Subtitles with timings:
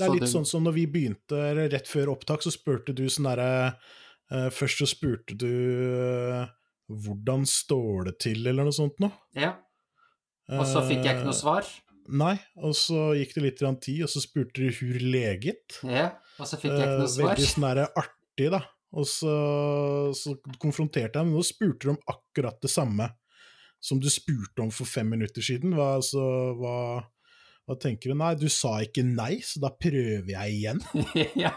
[0.00, 2.94] Det er Så litt du- sånn som når vi begynte rett før opptak, så spurte
[2.96, 3.74] du sånn derre
[4.32, 6.46] uh, Først så spurte du uh,
[6.88, 9.12] hvordan står det til, eller noe sånt noe.
[9.36, 9.52] Ja.
[10.50, 11.68] Og så fikk jeg ikke noe svar.
[12.10, 15.76] Nei, og så gikk det litt grann tid, og så spurte du 'hur leget.
[15.86, 16.08] Ja.
[16.40, 17.36] Og så fikk jeg ikke Eh, noe svar.
[17.36, 17.68] Veldig sånn
[18.02, 18.62] artig, da.
[18.98, 19.34] Og så,
[20.18, 23.06] så konfronterte jeg ham, nå spurte du om akkurat det samme
[23.80, 25.76] som du spurte om for fem minutter siden.
[25.76, 26.18] Hva, altså,
[26.58, 27.04] hva,
[27.68, 28.16] hva tenker du?
[28.18, 30.80] Nei, du sa ikke nei, så da prøver jeg igjen.
[31.44, 31.52] ja.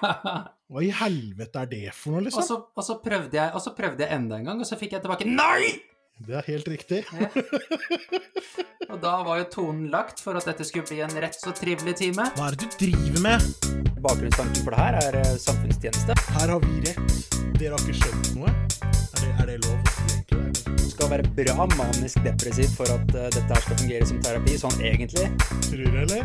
[0.70, 2.46] Hva i helvete er det for noe, Og liksom?
[2.46, 4.98] så, og, så prøvde jeg, og så prøvde jeg enda en gang, og så fikk
[4.98, 5.74] jeg tilbake nei!
[6.24, 7.00] Det er helt riktig.
[8.94, 11.96] Og da var jo tonen lagt for at dette skulle bli en rett så trivelig
[12.04, 12.28] time.
[12.38, 13.48] Hva er det du driver med?
[14.04, 16.20] Bakgrunnstanken for det her er eh, samfunnstjeneste.
[16.38, 17.34] Her har vi rett.
[17.58, 18.54] Dere har ikke skjønt noe.
[18.54, 19.83] Er det, er det lov?
[20.30, 24.56] Du skal være bra manisk depressiv for at uh, dette her skal fungere som terapi,
[24.62, 25.26] sånn egentlig.
[25.66, 26.22] Tror du, eller?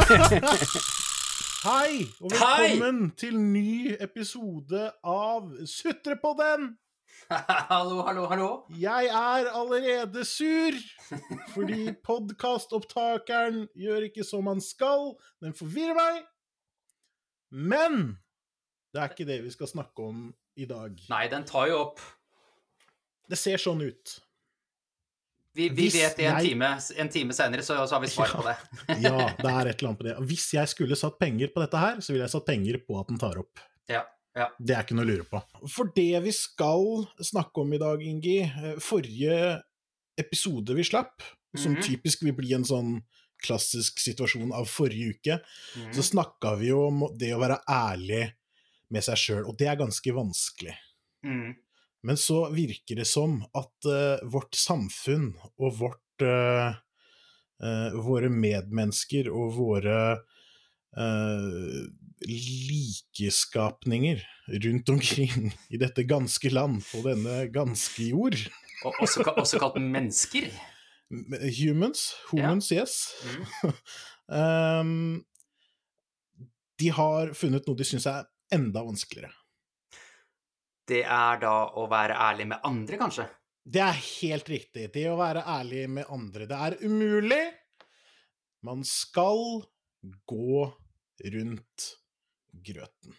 [1.68, 6.74] Hei, og velkommen til ny episode av Sutrepodden!
[7.72, 8.50] hallo, hallo, hallo.
[8.80, 10.76] Jeg er allerede sur,
[11.54, 15.14] fordi podkastopptakeren gjør ikke som han skal.
[15.40, 16.22] Den forvirrer meg.
[17.50, 18.00] Men
[18.92, 20.24] det er ikke det vi skal snakke om
[20.60, 20.96] i dag.
[21.10, 22.02] Nei, den tar jo opp.
[23.30, 24.16] Det ser sånn ut.
[25.54, 26.68] Vi, vi vet det en jeg- time,
[27.02, 28.56] en time senere, så, så har vi svar på det.
[29.06, 30.14] Ja, det er et eller annet på det.
[30.30, 33.10] Hvis jeg skulle satt penger på dette her, så ville jeg satt penger på at
[33.10, 33.58] den tar opp.
[33.90, 34.04] Ja,
[34.38, 34.46] ja.
[34.62, 35.40] Det er ikke noe å lure på.
[35.74, 39.40] For det vi skal snakke om i dag, Ingi eh, Forrige
[40.20, 41.22] episode vi slapp,
[41.58, 41.82] som Mhm.
[41.82, 43.00] typisk vil bli en sånn
[43.42, 45.40] klassisk situasjon av forrige uke,
[45.76, 45.94] Mhm.
[45.96, 48.32] så snakka vi jo om det å være ærlig
[48.90, 50.76] med seg sjøl, og det er ganske vanskelig.
[51.24, 51.56] Mm.
[52.06, 56.72] Men så virker det som at uh, vårt samfunn og vårt uh,
[57.60, 60.00] uh, Våre medmennesker og våre
[62.26, 64.18] likeskapninger
[64.64, 68.34] rundt omkring i dette ganske land, på denne ganske jord
[68.82, 70.50] Og også, også kalt mennesker.
[71.10, 71.60] Humans.
[71.60, 73.14] Humans, humans, yes.
[73.22, 73.70] Mm.
[74.34, 75.24] Um,
[76.80, 79.32] de har funnet noe de syns er enda vanskeligere.
[80.90, 83.28] Det er da å være ærlig med andre, kanskje?
[83.70, 84.88] Det er helt riktig.
[84.94, 86.48] Det å være ærlig med andre.
[86.50, 87.42] Det er umulig.
[88.66, 89.60] Man skal
[90.26, 90.64] gå
[91.36, 91.90] rundt
[92.66, 93.18] grøten.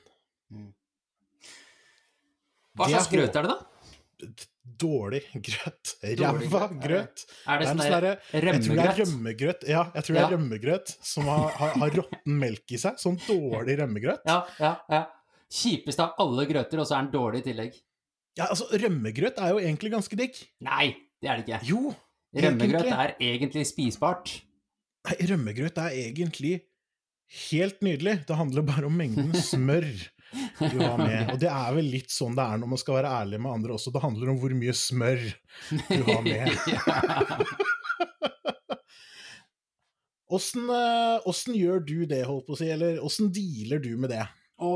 [2.76, 4.42] Hva slags grøt er det, da?
[4.82, 5.96] Dårlig grøt.
[6.20, 7.24] Ræva grøt.
[7.48, 8.52] Er det er sånn derre rømmegrøt?
[8.52, 9.08] Jeg tror det er rømmegrøt?
[9.14, 9.66] rømmegrøt.
[9.72, 13.00] Ja, jeg tror det er rømmegrøt som har, har, har råtten melk i seg.
[13.02, 14.28] Sånn dårlig rømmegrøt.
[14.28, 15.04] Ja, ja, ja.
[15.52, 17.76] Kjipeste av alle grøter, og så er den dårlig i tillegg.
[18.40, 20.38] Ja, altså, rømmegrøt er jo egentlig ganske digg.
[20.64, 21.60] Nei, det er det ikke.
[21.68, 21.92] Jo,
[22.32, 22.96] Rømmegrøt egentlig.
[22.96, 24.32] er egentlig spisbart.
[25.10, 26.54] Nei, rømmegrøt er egentlig
[27.50, 28.22] helt nydelig.
[28.28, 31.34] Det handler bare om mengden smør du har med.
[31.34, 33.76] Og det er vel litt sånn det er når man skal være ærlig med andre
[33.76, 33.92] også.
[33.92, 35.26] Det handler om hvor mye smør
[35.90, 36.48] du har med.
[40.32, 44.24] eh, åssen gjør du det, holdt på å si, eller åssen dealer du med det?
[44.62, 44.72] Å,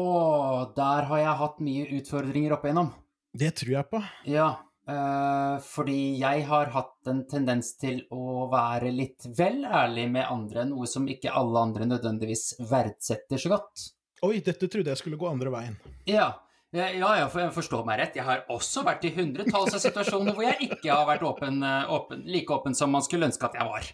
[0.74, 2.88] der har jeg hatt mye utfordringer opp igjennom.
[3.36, 4.00] Det tror jeg på.
[4.32, 4.48] Ja,
[4.90, 10.66] eh, fordi jeg har hatt en tendens til å være litt vel ærlig med andre,
[10.72, 13.86] noe som ikke alle andre nødvendigvis verdsetter så godt.
[14.26, 15.78] Oi, dette trodde jeg skulle gå andre veien.
[16.10, 16.32] Ja,
[16.76, 18.18] ja, ja, for jeg forstår meg rett.
[18.18, 21.92] Jeg har også vært i hundretalls av situasjoner hvor jeg ikke har vært åpen, eh,
[21.94, 23.92] åpen, like åpen som man skulle ønske at jeg var.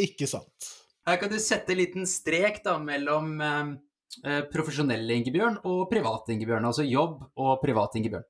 [0.00, 0.70] Ikke sant.
[1.04, 3.74] Her kan du sette en liten strek da, mellom eh,
[4.52, 8.26] profesjonelle Ingebjørn og private Ingebjørn, altså jobb og privat Ingebjørn.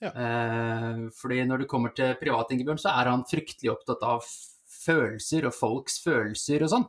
[0.00, 0.10] Ja.
[0.16, 4.24] Eh, fordi når det kommer til privat Ingebjørn, så er han fryktelig opptatt av
[4.80, 6.88] følelser og folks følelser og sånn.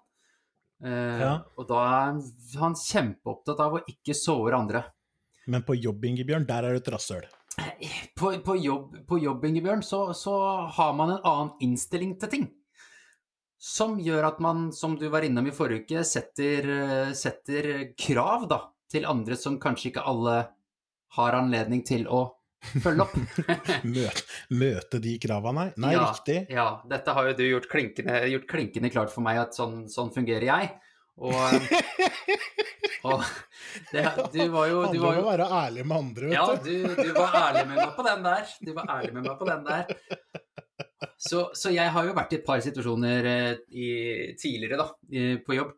[0.85, 1.33] Eh, Ja.
[1.57, 2.21] Og da er
[2.61, 4.85] han kjempeopptatt av å ikke såre andre.
[5.47, 7.27] Men på jobb, Ingebjørn, der er du et rasshøl.
[8.15, 10.33] På, på, jobb, på jobb, Ingebjørn, så, så
[10.71, 12.49] har man en annen innstilling til ting.
[13.61, 17.67] Som gjør at man, som du var innom i forrige uke, setter, eh, setter
[17.99, 18.57] krav da,
[18.89, 20.37] til andre som kanskje ikke alle
[21.17, 22.23] har anledning til å
[22.81, 23.13] følge opp.
[23.95, 24.23] Møte,
[24.57, 25.67] møte de krava, nei?
[25.81, 26.07] Nei, Ja.
[26.09, 26.39] riktig.
[26.53, 30.09] ja, dette har jo du gjort klinkende, gjort klinkende klart for meg at sånn, sånn
[30.13, 30.71] fungerer jeg.
[31.21, 31.35] Og,
[33.11, 33.23] og
[33.91, 36.45] det, du var jo, du må var jo å være ærlig med andre, vet Ja,
[36.55, 36.71] du.
[36.71, 38.53] du, du var ærlig med meg på den der.
[38.61, 39.99] Du var ærlig med meg på den der.
[41.17, 43.89] Så, så jeg har jo vært i et par situasjoner eh, i,
[44.39, 45.73] tidligere, da, i, på jobb.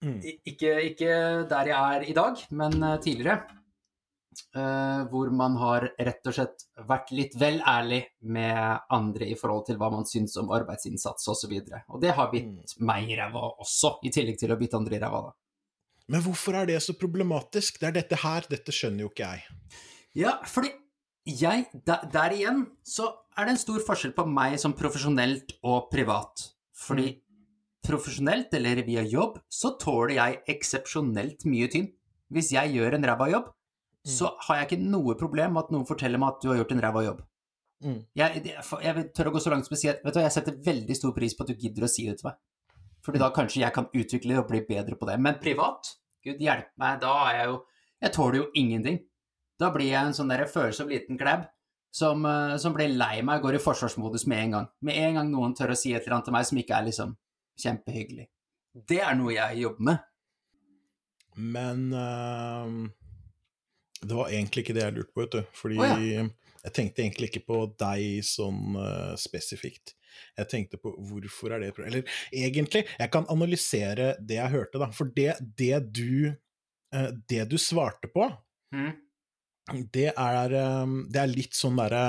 [0.00, 0.18] Mm.
[0.48, 1.16] Ikke, ikke
[1.50, 3.40] der jeg er i dag, men eh, tidligere.
[4.54, 7.98] Uh, hvor man har rett og slett vært litt vel ærlig
[8.30, 11.50] med andre i forhold til hva man syns om arbeidsinnsats osv.
[11.50, 14.78] Og, så og det har bitt meg i ræva også, i tillegg til å bite
[14.78, 15.24] andre i ræva.
[15.26, 15.34] da.
[16.14, 17.82] Men hvorfor er det så problematisk?
[17.82, 19.74] Det er dette her, dette skjønner jo ikke jeg.
[20.22, 20.72] Ja, fordi
[21.28, 25.90] jeg der, der igjen så er det en stor forskjell på meg som profesjonelt og
[25.92, 26.50] privat.
[26.76, 27.12] Fordi
[27.86, 31.88] profesjonelt, eller via jobb, så tåler jeg eksepsjonelt mye tynn.
[32.30, 33.48] Hvis jeg gjør en ræva jobb,
[34.06, 36.72] så har jeg ikke noe problem med at noen forteller meg at du har gjort
[36.72, 37.24] en ræva jobb.
[37.84, 37.98] Mm.
[38.16, 40.56] Jeg, jeg, tør å gå så langt som å si at vet du, jeg setter
[40.64, 42.38] veldig stor pris på at du gidder å si det til meg.
[43.04, 45.16] Fordi da kanskje jeg kan utvikle og bli bedre på det.
[45.24, 45.94] Men privat,
[46.24, 47.60] gud hjelpe meg, da er jeg jo
[48.00, 48.94] Jeg tåler jo ingenting.
[49.60, 51.48] Da blir jeg en sånn der følsom liten klebb
[51.92, 54.68] som, eh, som blir lei meg og går i forsvarsmodus med en gang.
[54.86, 56.88] Med en gang noen tør å si et eller annet til meg som ikke er
[56.88, 57.16] liksom
[57.60, 58.26] kjempehyggelig.
[58.88, 60.06] Det er noe jeg jobber med.
[61.40, 62.66] Men uh,
[64.00, 65.56] det var egentlig ikke det jeg lurte på, vet du.
[65.60, 65.88] Fordi Å,
[66.60, 69.96] jeg tenkte egentlig ikke på deg sånn uh, spesifikt.
[70.38, 74.52] Jeg tenkte på hvorfor er det et problem Eller egentlig, jeg kan analysere det jeg
[74.52, 74.88] hørte, da.
[74.94, 76.32] For det, det du
[76.90, 78.24] Det du svarte på,
[78.74, 78.90] Mm.
[79.92, 82.04] Det er, ehm, det er litt sånn derre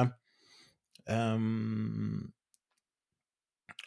[1.09, 2.31] um,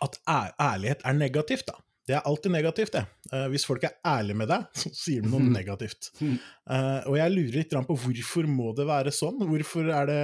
[0.05, 1.79] At ærlighet er negativt, da.
[2.05, 3.05] Det er alltid negativt, det.
[3.31, 6.11] Uh, hvis folk er ærlige med deg, så sier de noe negativt.
[6.19, 6.35] Mhm.
[6.75, 9.41] Eh, og jeg lurer litt på hvorfor må det være sånn?
[9.49, 10.21] Hvorfor er det,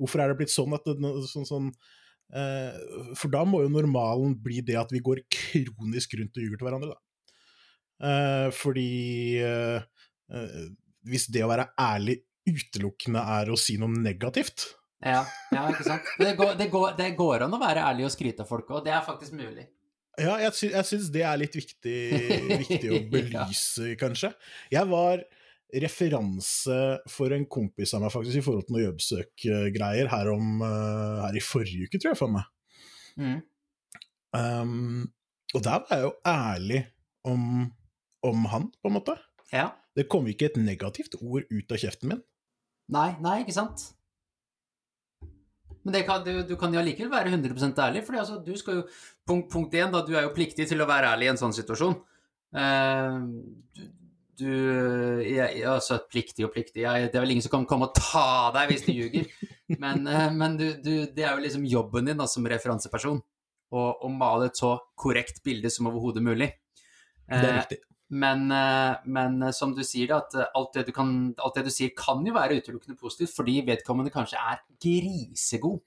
[0.00, 1.68] hvorfor er det blitt sånn at det, sånn, sånn,
[2.34, 6.58] uh, For da må jo normalen bli det at vi går kronisk rundt og ljuger
[6.58, 7.04] til hverandre, da.
[8.56, 8.90] Fordi
[11.04, 12.14] hvis det å være ærlig
[12.48, 14.68] utelukkende er å si noe negativt
[15.04, 16.08] Ja, ja, ikke sant.
[16.20, 18.84] Det går, det, går, det går an å være ærlig og skryte av folk òg,
[18.84, 19.66] det er faktisk mulig.
[20.20, 21.98] Ja, jeg, sy syns det er litt viktig,
[22.64, 23.04] viktig å Ja.
[23.12, 24.32] belyse, kanskje.
[24.72, 25.22] Jeg var
[25.70, 26.76] referanse
[27.08, 31.38] for en kompis av meg, faktisk, i forhold til noen jobbsøkgreier her, om, eh, her
[31.38, 32.48] i forrige uke, tror jeg, for meg.
[33.20, 33.38] Mm.
[34.34, 35.08] Um,
[35.54, 36.80] og der var jeg jo ærlig
[37.26, 37.44] om,
[38.26, 39.16] om han, på en måte.
[39.52, 39.70] Ja.
[39.96, 42.20] Det kom ikke et negativt ord ut av kjeften min.
[42.90, 43.88] Nei, nei, ikke sant?
[45.80, 48.82] Men det kan, du, du kan jo allikevel være 100% ærlig, for altså, du skal
[48.82, 48.84] jo
[49.30, 51.54] Punkt, punkt én, da, du er jo pliktig til å være ærlig i en sånn
[51.54, 51.92] situasjon.
[52.50, 53.20] Uh,
[53.78, 53.84] du,
[54.40, 54.48] du
[55.22, 58.50] jeg, Altså, pliktig og pliktig jeg, Det er vel ingen som kan komme og ta
[58.56, 59.28] deg hvis du ljuger,
[59.84, 63.22] men, uh, men du, du, det er jo liksom jobben din da, som referanseperson
[63.70, 66.50] å male et så korrekt bilde som overhodet mulig.
[67.30, 67.78] Det er Eh, riktig.
[68.10, 71.64] Men, eh, men eh, som du sier, at eh, alt det du, kan, alt det
[71.68, 75.80] du sier kan jo være utelukkende positivt, fordi vedkommende kanskje er grisegod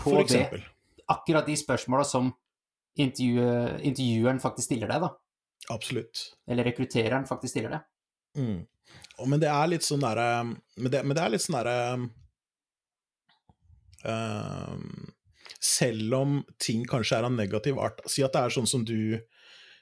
[0.00, 0.62] på det,
[1.10, 2.30] akkurat de spørsmåla som
[3.00, 3.44] intervju,
[3.86, 5.12] intervjueren faktisk stiller deg, da.
[5.74, 6.24] Absolutt.
[6.48, 7.86] Eller rekruttereren faktisk stiller deg.
[8.40, 8.62] Mm.
[9.28, 11.76] Men det er litt sånn derre men, det- men det er litt sånn derre
[14.04, 15.12] um,
[15.60, 19.20] Selv om ting kanskje er av negativ art Si at det er sånn som du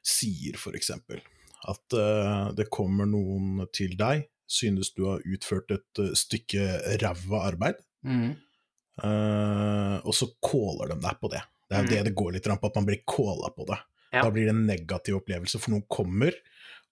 [0.08, 1.20] sier, for eksempel.
[1.66, 6.68] At uh, det kommer noen til deg, synes du har utført et eh, stykke
[7.02, 8.36] ræva arbeid, Mm.
[9.02, 11.42] uh, og så caller de deg på det.
[11.68, 11.90] Det er jo Mm.
[11.90, 13.78] det det går litt på, at man blir calla på det.
[14.12, 14.22] Ja.
[14.22, 16.32] Da blir det en negativ opplevelse, for noen kommer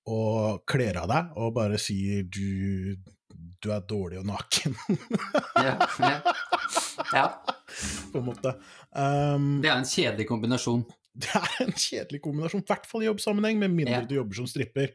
[0.06, 2.96] og kler av deg og bare sier du,
[3.62, 4.76] du er dårlig og naken,
[5.56, 6.20] Ja, ja.
[7.14, 7.24] ja.
[8.12, 8.52] på en måte.
[8.92, 10.84] Um, Det er en kjedelig kombinasjon.
[11.22, 14.04] det er en kjedelig kombinasjon, i hvert fall i jobbsammenheng, med mindre Ja.
[14.04, 14.90] du jobber som stripper.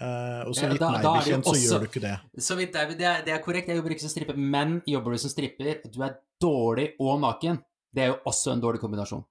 [0.00, 2.14] Uh, og så Ja, da- meg bekjent, så gjør du ikke det.
[2.40, 5.12] Så vidt jeg, det, er, det er korrekt, jeg jobber ikke som stripper, men jobber
[5.12, 7.60] du som stripper, du er dårlig og naken.
[7.92, 9.24] Det er jo også en dårlig kombinasjon.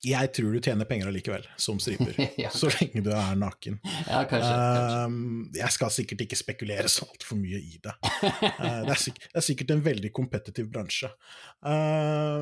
[0.00, 3.76] Jeg tror du tjener penger allikevel, som stripper, Ja, så lenge du er naken.
[3.84, 4.52] Ja, kanskje.
[4.54, 5.00] kanskje.
[5.12, 7.92] Uh, jeg skal sikkert ikke spekulere så altfor mye i det.
[8.00, 11.10] Uh, det, er sikkert, det er sikkert en veldig kompetitiv bransje.
[11.60, 12.40] Uh,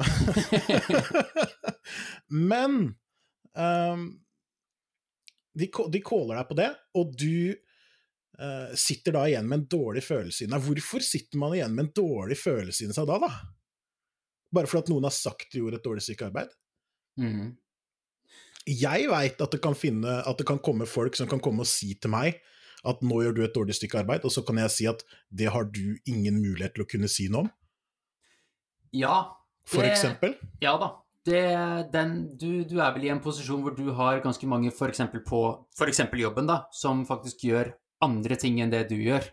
[2.52, 2.78] men
[3.58, 4.06] um,
[5.58, 6.70] de, de caller deg på det,
[7.02, 7.34] og du
[8.38, 10.70] uh, sitter da igjen med en dårlig følelse inni deg.
[10.70, 13.34] Hvorfor sitter man igjen med en dårlig følelse inni seg da, da?
[14.54, 16.54] Bare fordi noen har sagt du gjorde et dårlig stykke arbeid?
[17.18, 17.56] Mhm.
[18.68, 19.72] Jeg veit at, det kan
[20.04, 22.36] at det kan komme folk som kan komme og si til meg
[22.86, 25.02] at nå gjør du et dårlig stykke arbeid, og så kan jeg si at
[25.34, 27.50] det har du ingen mulighet til å kunne si noe om,
[28.92, 29.34] Ja.
[29.66, 30.36] for eksempel.
[30.62, 30.92] Ja da.
[31.28, 31.40] Det,
[31.92, 35.20] den, du, du er vel i en posisjon hvor du har ganske mange, for eksempel
[35.26, 35.40] på
[35.76, 39.26] for eksempel jobben, da, som faktisk gjør andre ting enn det du gjør.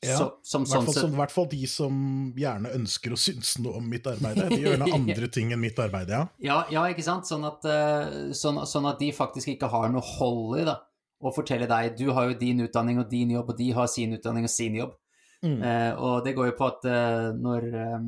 [0.00, 1.96] Ja, Så, som I hvert sånn fall, hvert fall de som
[2.38, 4.38] gjerne ønsker å synes noe om mitt arbeid.
[4.48, 6.22] De gjør noe andre ting enn mitt arbeid, ja.
[6.40, 7.28] ja, ja, ikke sant?
[7.28, 10.78] Sånn at, eh, sånn, sånn at de faktisk ikke har noe hold i da,
[11.20, 14.16] å fortelle deg Du har jo din utdanning og din jobb, og de har sin
[14.16, 14.96] utdanning og sin jobb.
[15.44, 15.58] Mm.
[15.60, 18.02] Eh, og det går jo på at eh, når eh,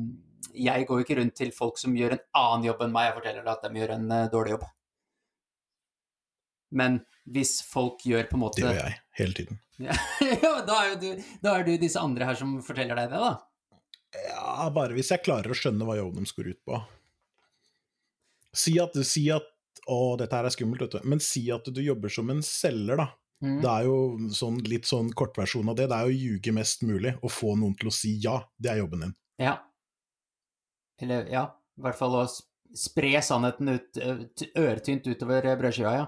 [0.65, 3.17] Jeg går jo ikke rundt til folk som gjør en annen jobb enn meg, jeg
[3.19, 4.65] forteller deg at de gjør en eh, dårlig jobb.
[6.73, 6.99] Men
[7.29, 9.61] hvis folk gjør på en måte Det gjør jeg hele tiden.
[9.87, 11.09] Ja, da er du,
[11.43, 13.33] da er du disse andre her som forteller deg det, da.
[14.27, 16.79] Ja, bare hvis jeg klarer å skjønne hva jobben deres går ut på.
[18.53, 19.49] Si at, si at
[19.89, 21.09] Å, dette her er skummelt, vet du.
[21.11, 23.09] Men si at du jobber som en selger, da.
[23.43, 23.57] Mm.
[23.59, 23.97] Det er jo
[24.31, 25.89] sånn, litt sånn kortversjon av det.
[25.91, 28.37] Det er å ljuge mest mulig og få noen til å si ja.
[28.55, 29.11] Det er jobben din.
[29.43, 29.57] Ja.
[31.03, 31.43] Eller, ja,
[31.75, 33.99] i hvert fall å spre sannheten ut,
[34.55, 36.07] øretynt utover brødskiva, ja.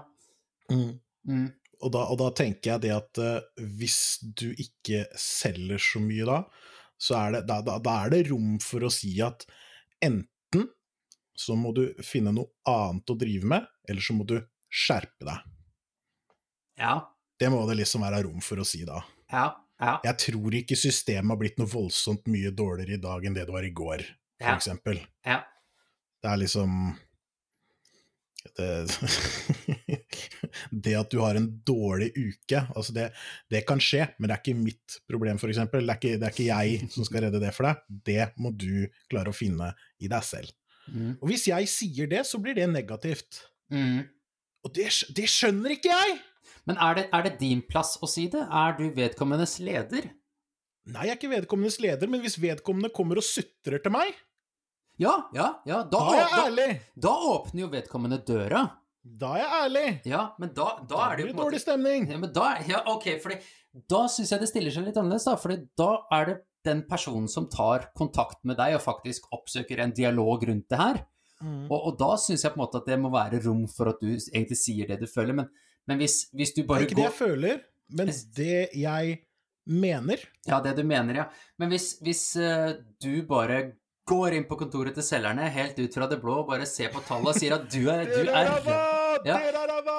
[0.72, 1.50] Mm.
[1.84, 3.98] Og, da, og da tenker jeg det at uh, hvis
[4.38, 6.38] du ikke selger så mye da,
[6.96, 9.44] så er det, da, da, da er det rom for å si at
[10.04, 10.70] enten
[11.36, 14.38] så må du finne noe annet å drive med, eller så må du
[14.72, 15.44] skjerpe deg.
[16.80, 16.94] Ja,
[17.40, 19.02] Det må det liksom være rom for å si da.
[19.32, 19.46] ja,
[19.80, 19.98] ja.
[20.04, 23.52] Jeg tror ikke systemet har blitt noe voldsomt mye dårligere i dag enn det det
[23.52, 24.04] var i går,
[24.40, 24.56] for Ja.
[24.56, 25.02] eksempel.
[25.24, 25.42] ja.
[26.22, 26.96] Det er liksom
[28.56, 30.06] det,
[30.86, 33.08] det at du har en dårlig uke, altså det,
[33.52, 35.86] det kan skje, men det er ikke mitt problem, eksempel.
[35.86, 37.82] Det er, ikke, det er ikke jeg som skal redde det for deg.
[38.10, 39.72] Det må du klare å finne
[40.02, 40.54] i deg selv.
[40.86, 41.16] Mm.
[41.18, 43.42] Og hvis jeg sier det, så blir det negativt.
[43.74, 44.04] Mm.
[44.66, 46.18] Og det, det skjønner ikke jeg!
[46.66, 48.42] Men er det, er det din plass å si det?
[48.42, 50.08] Er du vedkommendes leder?
[50.86, 54.14] Nei, jeg er ikke vedkommendes leder, men hvis vedkommende kommer og sutrer til meg,
[54.96, 55.82] Ja, ja, ja.
[55.84, 56.68] Da, da er jeg ærlig!
[57.06, 58.64] da åpner jo vedkommende døra.
[59.06, 59.86] Da er jeg ærlig!
[60.08, 62.08] Ja, men da, da Da er det jo dårlig stemning.
[62.10, 63.38] ja, men da, ja, ok, fordi
[63.90, 65.36] da syns jeg det stiller seg litt annerledes, da.
[65.40, 66.36] Fordi da er det
[66.66, 71.04] den personen som tar kontakt med deg og faktisk oppsøker en dialog rundt det her.
[71.44, 71.68] Mm.
[71.68, 74.00] Og, og da syns jeg på en måte at det må være rom for at
[74.00, 75.36] du egentlig sier det du føler.
[75.36, 75.50] Men,
[75.86, 77.64] men hvis, hvis du Det er ikke det går jeg føler,
[78.00, 79.18] men det jeg
[79.66, 81.26] mener Ja, det du mener, ja.
[81.60, 82.72] Men hvis, hvis uh,
[83.02, 86.92] du bare går inn på kontoret til selgerne helt ut fra det blå bare ser
[86.94, 88.76] på tallet og sier at du er, du er ræva!
[89.26, 89.38] Ja.
[89.40, 89.96] Du er ræva!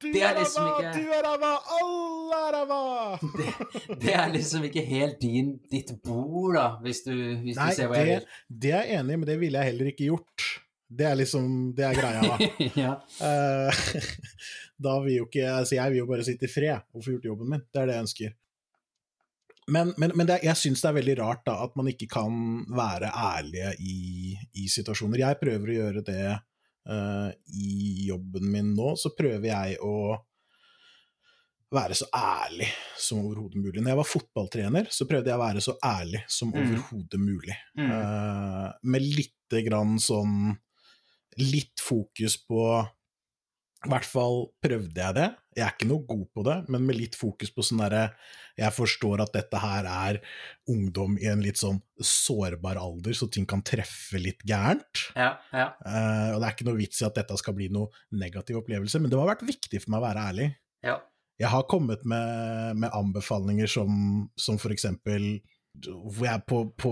[0.00, 0.92] Du Det er liksom ræva!
[0.94, 1.50] Du er ræva!
[1.80, 2.80] Alle er ræva!
[4.04, 7.90] Det er liksom ikke helt din, ditt bord, da, hvis du, hvis Nei, du ser
[7.90, 8.28] hva jeg gjør.
[8.62, 10.46] det er jeg enig i, men det ville jeg heller ikke gjort.
[10.90, 12.50] Det er liksom Det er greia, da.
[12.84, 12.92] ja.
[13.22, 14.06] uh,
[14.86, 17.28] da vil jo ikke Altså, jeg vil jo bare sitte i fred og få gjort
[17.32, 17.66] jobben min.
[17.70, 18.32] Det er det jeg ønsker.
[19.70, 22.32] Men, men, men det, jeg syns det er veldig rart da, at man ikke kan
[22.74, 25.22] være ærlige i, i situasjoner.
[25.22, 28.94] Jeg prøver å gjøre det uh, i jobben min nå.
[28.98, 29.94] Så prøver jeg å
[31.70, 32.66] være så ærlig
[32.98, 33.78] som overhodet mulig.
[33.78, 36.56] Når jeg var fotballtrener, så prøvde jeg å være så ærlig som Mm.
[36.64, 37.56] overhodet mulig.
[37.78, 37.90] Mm.
[37.94, 40.56] Uh, med lite grann sånn
[41.40, 42.58] Litt fokus på
[43.80, 45.26] I hvert fall prøvde jeg det.
[45.56, 48.02] Jeg er ikke noe god på det, men med litt fokus på sånn derre
[48.58, 50.18] Jeg forstår at dette her er
[50.68, 55.06] ungdom i en litt sånn sårbar alder, så ting kan treffe litt gærent.
[55.16, 55.70] Ja, ja.
[55.80, 59.00] Uh, og det er ikke noe vits i at dette skal bli noe negativ opplevelse,
[59.00, 60.50] men det har vært viktig for meg å være ærlig.
[60.86, 61.00] ja.
[61.40, 65.38] Jeg har kommet med, med anbefalinger som, som for eksempel
[65.86, 66.90] hvor jeg på, på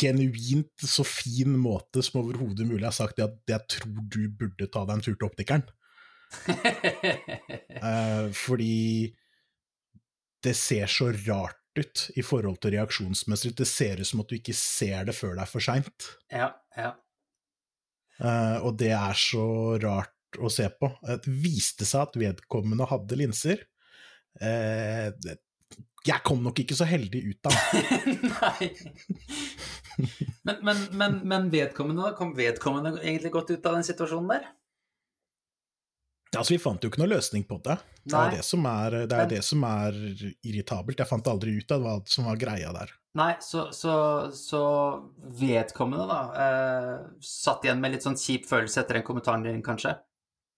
[0.00, 4.84] genuint så fin måte som overhodet mulig har sagt at jeg tror du burde ta
[4.86, 5.66] deg en tur til optikeren.
[7.80, 9.08] Eh, fordi
[10.44, 13.54] det ser så rart ut i forhold til reaksjonsmessig.
[13.56, 16.10] Det ser ut som at du ikke ser det før det er for seint.
[16.32, 16.90] ja, ja.
[18.20, 19.46] Eh, og det er så
[19.80, 20.90] rart å se på.
[21.08, 23.62] Det viste seg at vedkommende hadde linser.
[24.36, 25.40] Eh, det-
[26.06, 27.58] jeg kom nok ikke så heldig ut av.
[28.36, 28.70] Nei.
[30.48, 32.14] Men, men, men, men vedkommende?
[32.16, 34.48] Kom vedkommende egentlig godt ut av den situasjonen der?
[36.30, 37.76] Altså, vi fant jo ikke noe løsning på det.
[38.06, 39.96] Det er det som er, det, er, det som er
[40.46, 41.00] irritabelt.
[41.02, 42.92] Jeg fant aldri ut av hva som var greia der.
[43.18, 43.94] Nei, så, så,
[44.34, 44.62] så
[45.40, 46.92] vedkommende, da, eh,
[47.26, 49.96] satt igjen med litt sånn kjip følelse etter den kommentaren din, kanskje?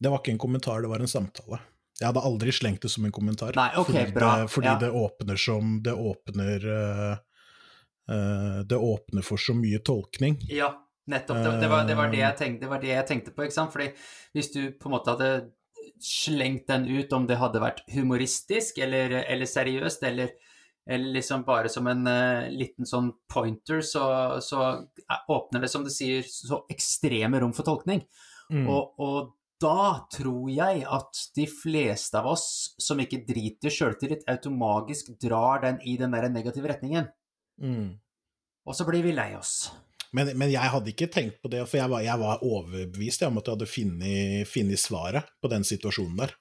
[0.03, 1.63] Det var ikke en kommentar, det var en samtale.
[2.03, 3.55] Jeg hadde aldri slengt det som en kommentar.
[3.55, 4.79] Nei, okay, fordi bra, Det, fordi ja.
[4.81, 10.41] det åpner som Det åpner uh, Det åpner for så mye tolkning.
[10.51, 10.73] Ja,
[11.07, 11.39] nettopp.
[11.39, 13.55] Det, det, var, det, var det, jeg tenkte, det var det jeg tenkte på, ikke
[13.55, 13.75] sant?
[13.75, 13.93] Fordi
[14.35, 15.33] hvis du på en måte hadde
[16.03, 20.35] slengt den ut, om det hadde vært humoristisk eller, eller seriøst, eller,
[20.91, 24.05] eller liksom bare som en uh, liten sånn pointer, så,
[24.43, 24.67] så
[25.31, 28.03] åpner det, som du sier, så ekstreme rom for tolkning.
[28.51, 28.67] Mm.
[28.67, 29.33] Og, og
[29.63, 32.47] da tror jeg at de fleste av oss
[32.83, 37.09] som ikke driter sjøltillit, automatisk drar den i den der negative retningen.
[37.63, 37.95] Mm.
[38.67, 39.71] Og så blir vi lei oss.
[40.13, 43.39] Men, men jeg hadde ikke tenkt på det, for jeg var, jeg var overbevist om
[43.41, 46.35] at jeg hadde funnet, funnet svaret på den situasjonen der.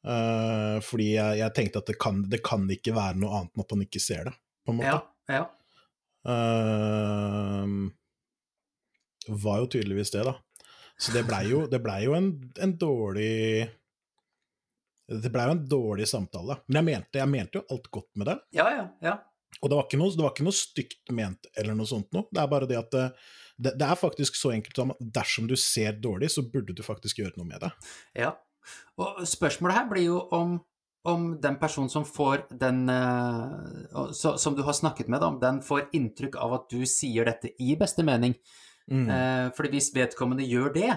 [0.00, 3.64] Uh, fordi jeg, jeg tenkte at det kan, det kan ikke være noe annet enn
[3.66, 5.00] at han ikke ser det, på en måte.
[5.30, 5.44] Ja, ja.
[6.26, 7.68] Uh,
[9.30, 10.34] var jo tydeligvis det, da.
[11.00, 12.30] Så det blei jo, det ble jo en,
[12.60, 13.64] en dårlig
[15.08, 16.58] Det blei jo en dårlig samtale.
[16.68, 18.36] Men jeg mente, jeg mente jo alt godt med det.
[18.60, 19.16] Ja, ja, ja.
[19.58, 22.28] Og det var ikke noe, det var ikke noe stygt ment eller noe sånt noe.
[22.30, 23.06] Det er bare det at det,
[23.56, 26.84] det, det er faktisk så enkelt som at dersom du ser dårlig, så burde du
[26.86, 27.72] faktisk gjøre noe med det.
[28.22, 28.30] Ja.
[29.00, 30.58] Og spørsmålet her blir jo om,
[31.08, 35.88] om den personen som får den eh, Som du har snakket med, om den får
[35.96, 38.34] inntrykk av at du sier dette i beste mening.
[38.90, 39.06] Mm.
[39.08, 40.90] Eh, fordi hvis vedkommende gjør det,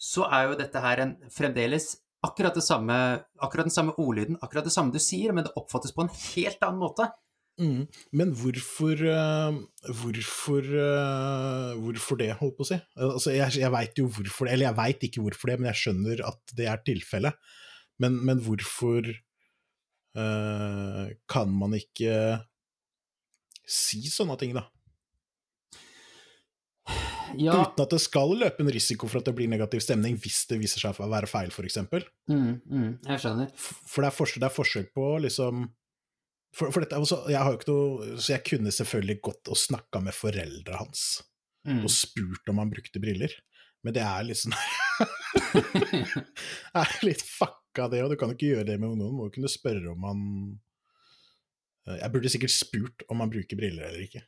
[0.00, 2.94] så er jo dette her en fremdeles akkurat, det samme,
[3.40, 6.62] akkurat den samme ordlyden, akkurat det samme du sier, men det oppfattes på en helt
[6.64, 7.08] annen måte.
[7.60, 7.88] Mm.
[8.16, 10.64] Men hvorfor uh, Hvorfor
[11.82, 12.78] Hvorfor det, holdt på å si?
[12.96, 15.80] Altså, jeg jeg veit jo hvorfor det, eller jeg veit ikke hvorfor det, men jeg
[15.82, 17.50] skjønner at det er tilfellet.
[18.00, 19.06] Men, men hvorfor
[20.16, 22.40] uh, kan man ikke
[23.70, 24.66] si sånne ting, da?
[27.38, 30.40] Ja, Uten at det skal løpe en risiko for at det blir negativ stemning hvis
[30.50, 31.76] det viser seg å være feil, f.eks.
[31.86, 33.52] mm, mm, jeg skjønner.
[33.60, 35.68] For det er forskjell, det er forskjell på liksom
[36.56, 39.60] for, for dette, altså, jeg har jo ikke noe, så jeg kunne selvfølgelig gått og
[39.60, 41.20] snakka med foreldra hans
[41.60, 41.82] Mm.
[41.84, 43.28] og spurt om han brukte briller,
[43.84, 44.54] men det er sånn
[45.52, 47.20] Det er litt
[47.70, 49.16] fucka, det, og du kan ikke gjøre det med ungdommen.
[49.16, 50.26] Må jo kunne spørre om han
[51.90, 54.22] Eh, Jeg burde sikkert spurt om han bruker briller eller ikke.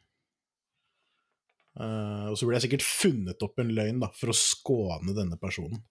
[1.81, 5.39] Eh, og så burde jeg sikkert funnet opp en løgn da, for å skåne denne
[5.41, 5.83] personen.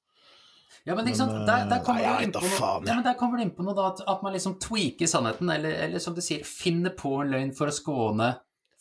[0.81, 3.91] Ja, men ikke sant, der, der kommer nei, du inn ja, inn på noe da,
[3.91, 7.51] at, at man liksom tweaker sannheten, eller, eller som du sier, finner på en løgn
[7.53, 8.31] for å skåne,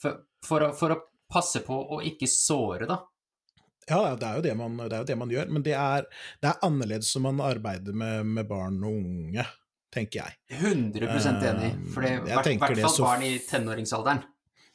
[0.00, 3.02] for, for, å, for å passe på å ikke såre, da.
[3.90, 6.06] Ja, det er jo det man, det jo det man gjør, men det er,
[6.42, 9.47] det er annerledes som man arbeider med, med barn og unge,
[9.94, 10.37] tenker jeg.
[10.61, 14.23] 100% enig, for det er i hvert fall barn i tenåringsalderen.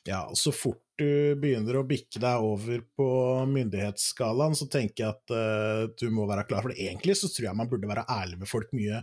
[0.05, 3.07] Ja, og så fort du begynner å bikke deg over på
[3.51, 6.79] myndighetsskalaen, så tenker jeg at uh, du må være klar for det.
[6.86, 9.01] Egentlig så tror jeg man burde være ærlig med folk mye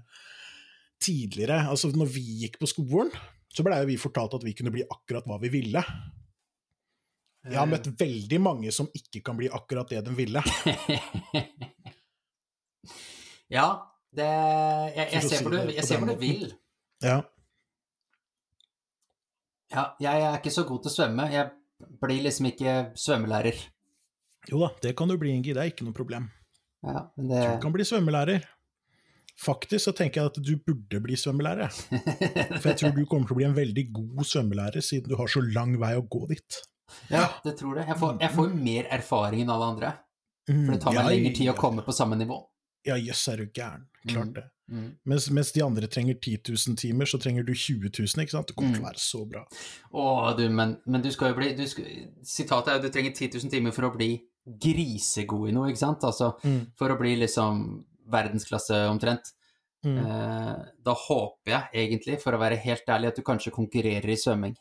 [1.02, 1.59] tidligere.
[1.69, 3.12] Altså, når vi gikk på skolen,
[3.52, 5.83] så blei vi fortalt at vi kunne bli akkurat hva vi ville.
[7.42, 10.42] Jeg har møtt veldig mange som ikke kan bli akkurat det de ville.
[13.57, 13.66] ja,
[14.14, 16.52] det Jeg, jeg ser hvor du, du vil.
[17.02, 17.18] Ja.
[19.72, 21.26] Ja, jeg er ikke så god til å svømme.
[21.33, 21.50] Jeg
[22.02, 23.59] blir liksom ikke svømmelærer.
[24.50, 25.55] Jo da, det kan du bli, Ingi.
[25.57, 26.28] Det er ikke noe problem.
[26.83, 28.44] Ja, men det Du kan bli svømmelærer.
[29.42, 31.72] Faktisk så tenker jeg at du burde bli svømmelærer.
[32.61, 35.31] For jeg tror du kommer til å bli en veldig god svømmelærer, siden du har
[35.31, 36.61] så lang vei å gå dit.
[37.11, 37.87] Ja, det tror det.
[37.88, 39.92] Jeg får, jeg får jo mer erfaring enn alle andre.
[40.46, 42.40] For det tar meg lengre tid å komme på samme nivå.
[42.85, 43.87] Ja, jøss, er du gæren.
[44.09, 44.35] Klart Mm.
[44.35, 44.44] det.
[44.72, 44.96] Mm.
[45.07, 48.46] Mens, mens de andre trenger 10 000 timer, så trenger du 20 000, ikke sant?
[48.48, 48.90] Det kommer til å Mm.
[48.90, 49.44] være så bra.
[49.92, 51.85] Å, du, men, men du skal jo bli du skal,
[52.24, 54.11] Sitatet er jo du trenger 10 000 timer for å bli
[54.66, 56.02] grisegod i noe, ikke sant?
[56.09, 56.33] Altså
[56.78, 59.31] for å bli liksom verdensklasse omtrent.
[59.87, 59.98] Mm.
[59.98, 64.18] Eh, da håper jeg egentlig, for å være helt ærlig, at du kanskje konkurrerer i
[64.18, 64.57] svømming.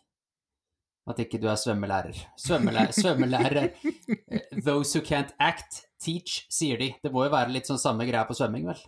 [1.09, 2.17] At ikke du er svømmelærer.
[2.37, 6.91] Svømmelærer, svømmelærer eh, Those who can't act, teach, sier de.
[7.01, 8.83] Det må jo være litt sånn samme greia på svømming, vel?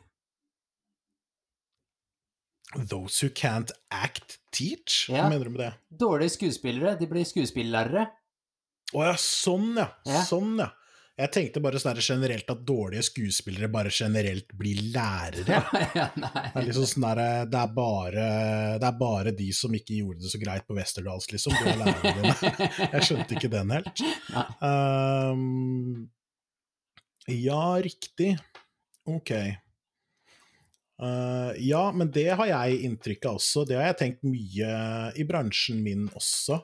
[2.90, 5.08] Those who can't act, teach?
[5.10, 5.24] Ja.
[5.24, 5.72] Hva mener du med det?
[6.06, 8.08] Dårlige skuespillere, de blir skuespillærere.
[8.94, 9.90] Å ja, sånn ja.
[10.10, 10.22] Ja.
[10.26, 10.70] Sånn ja.
[11.14, 15.60] Jeg tenkte bare sånn generelt at dårlige skuespillere bare generelt blir lærere.
[15.94, 16.08] ja.
[16.18, 17.22] Det er liksom sånn der,
[17.52, 18.24] det, er bare,
[18.82, 21.54] det er bare de som ikke gjorde det så greit på Westerdals, liksom.
[21.54, 22.66] Du er lærerne dine.
[22.96, 24.04] Jeg skjønte ikke den helt.
[24.66, 26.10] Ehm,
[27.30, 28.34] ja, riktig.
[29.06, 29.36] Ok.
[31.04, 33.66] Uh, ja, men det har jeg inntrykk av også.
[33.68, 34.76] Det har jeg tenkt mye
[35.20, 36.62] i bransjen min også.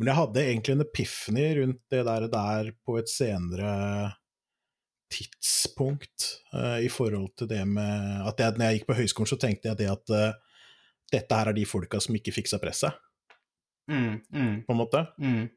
[0.00, 3.72] Men jeg hadde egentlig en epiphany rundt det der, der på et senere
[5.12, 9.36] tidspunkt, uh, i forhold til det med at jeg, når jeg gikk på høyskolen, så
[9.42, 10.62] tenkte jeg det at uh,
[11.12, 12.96] dette her er de folka som ikke fiksa presset,
[13.90, 15.00] Mm, mm, på en måte.
[15.18, 15.48] mm.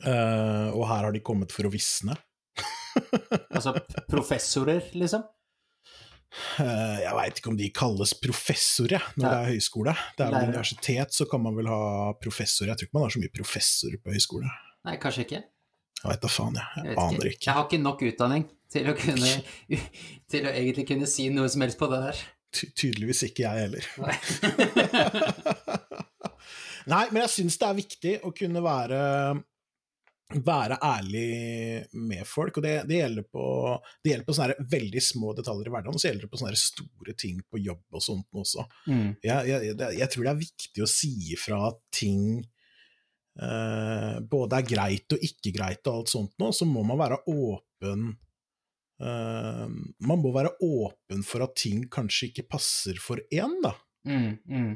[0.00, 2.16] Uh, og her har de kommet for å visne.
[3.54, 3.74] Altså
[4.08, 5.22] professorer, liksom?
[6.58, 9.30] Eh, jeg veit ikke om de kalles professorer når Nei.
[9.30, 9.94] det er høyskole.
[10.18, 11.80] Det er vel universitet, så kan man vel ha
[12.20, 12.72] professorer.
[12.72, 14.52] Jeg tror ikke man har så mye professorer på høyskole.
[14.88, 15.42] Nei, kanskje ikke.
[16.00, 16.68] Jeg veit da faen, jeg.
[16.76, 17.46] Jeg Jeg aner aner ikke.
[17.46, 19.30] Jeg har ikke nok utdanning til å kunne
[20.34, 22.22] Til å egentlig kunne si noe som helst på det der.
[22.54, 23.84] Ty tydeligvis ikke jeg heller.
[24.02, 24.14] Nei.
[26.92, 28.98] Nei, men jeg syns det er viktig å kunne være
[30.32, 33.44] være ærlig med folk, og det, det gjelder på,
[34.02, 36.60] det gjelder på sånne veldig små detaljer i hverdagen, og så gjelder det på sånne
[36.60, 38.64] store ting på jobb og sånt også.
[38.88, 39.14] Mm.
[39.24, 44.68] jeg, jeg, jeg tror det er viktig å si ifra at ting eh, både er
[44.74, 48.08] greit og ikke greit og alt sånt nå, så må man være åpen
[49.04, 53.76] eh, Man må være åpen for at ting kanskje ikke passer for én, da.
[54.08, 54.74] Mm, mm.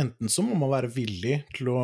[0.00, 1.80] Enten så må man være villig til å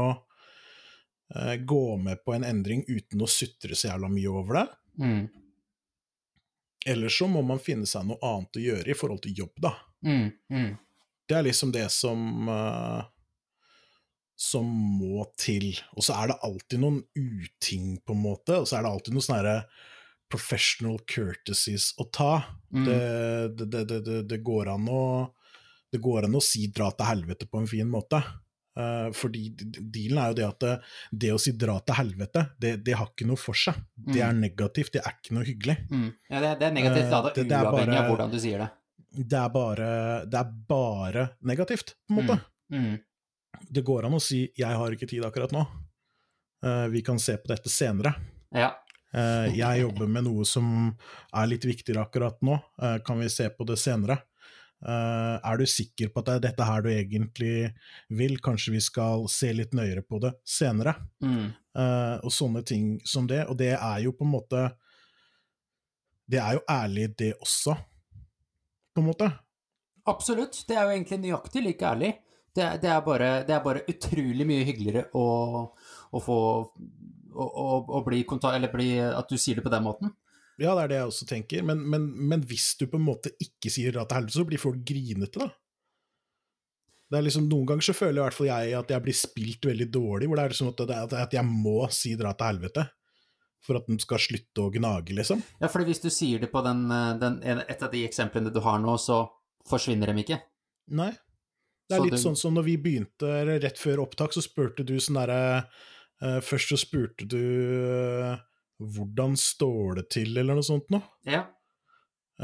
[1.35, 5.27] eh, gå med på en endring uten å sutre så jævla mye over det, Mm,
[6.87, 9.75] eller så må man finne seg noe annet å gjøre i forhold til jobb, da.
[10.07, 10.71] mm, mm.
[11.29, 13.03] Det er liksom det som eh,
[14.37, 15.73] som må til.
[15.97, 19.17] Og så er det alltid noen uting, på en måte, og så er det alltid
[19.17, 19.59] noen sånne herre
[20.31, 22.33] professional courtesies å ta.
[22.75, 22.85] Mm.
[22.87, 25.05] Det, det, det, det, går an å
[25.93, 28.21] det går an å si 'dra til helvete' på en fin måte.
[28.77, 30.73] Eh, fordi dealen er jo det at det,
[31.25, 33.75] det å si 'dra til helvete', det, det har ikke noe for seg.
[33.97, 35.77] Det er negativt, det er ikke noe hyggelig.
[35.91, 36.11] Mm.
[36.31, 38.59] Ja, det, det er negativt da, lada, det- er uavhengig bare- av hvordan du sier
[38.59, 38.71] det.
[39.17, 39.91] Det er bare,
[40.29, 42.41] det er bare negativt, på en måte.
[42.71, 42.99] Mm.
[43.73, 45.67] Det går an å si 'jeg har ikke tid akkurat nå',
[46.65, 48.15] uh, vi kan se på dette senere'.
[48.53, 48.75] Ja.
[49.17, 50.95] Uh, jeg jobber med noe som
[51.33, 54.19] er litt viktigere akkurat nå, Eh, kan vi se på det senere?
[54.85, 57.55] Eh, er du sikker på at det er dette her du egentlig
[58.12, 58.37] vil?
[58.45, 60.97] Kanskje vi skal se litt nøyere på det senere?
[61.25, 61.49] Mm.
[61.77, 63.43] Uh, og sånne ting som det.
[63.51, 64.61] Og det er jo på en måte
[66.27, 67.77] Det er jo ærlig, det også,
[68.95, 69.29] på en måte.
[70.11, 70.65] Absolutt.
[70.67, 72.12] Det er jo egentlig nøyaktig like ærlig.
[72.57, 75.27] Det, det, er, bare, det er bare utrolig mye hyggeligere å,
[76.11, 76.39] å få
[77.37, 78.57] å, å bli kontakt...
[78.57, 80.15] Eller bli, at du sier det på den måten.
[80.59, 83.33] Ja, det er det jeg også tenker, men, men, men hvis du på en måte
[83.45, 85.51] ikke sier dra til helvete, så blir folk grinete, da.
[87.07, 89.69] Det er liksom, Noen ganger så føler i hvert fall jeg at jeg blir spilt
[89.69, 92.87] veldig dårlig, hvor det er liksom at, at jeg må si dra til helvete
[93.66, 95.40] for at den skal slutte å gnage, liksom.
[95.61, 96.85] Ja, for hvis du sier det på den,
[97.21, 99.25] den, et av de eksemplene du har nå, så
[99.66, 100.38] forsvinner de ikke.
[100.95, 101.11] Nei.
[101.87, 103.31] Det er Så litt du- sånn som når vi begynte
[103.62, 105.40] rett før opptak, så spurte du sånn derre
[106.23, 108.38] uh, Først så spurte du eh,
[108.83, 111.05] hvordan står det til, eller noe sånt noe.
[111.29, 111.47] Ja.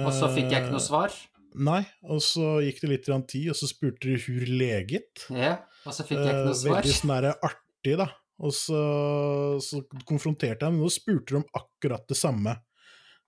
[0.01, 1.19] Og så fikk jeg ikke noe Eh, svar.
[1.53, 5.27] Nei, og så gikk det litt tid, og så spurte du hur leget.
[5.29, 5.59] Ja.
[5.85, 6.81] Og så fikk jeg ikke Eh, noe svar.
[6.81, 8.09] Veldig sånn der artig, da.
[8.43, 8.81] Og så,
[9.61, 12.57] så konfronterte jeg dem, og nå spurte de om akkurat det samme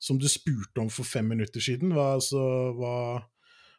[0.01, 1.93] som du spurte om for fem minutter siden.
[1.95, 2.41] Hva, altså,
[2.77, 2.97] hva,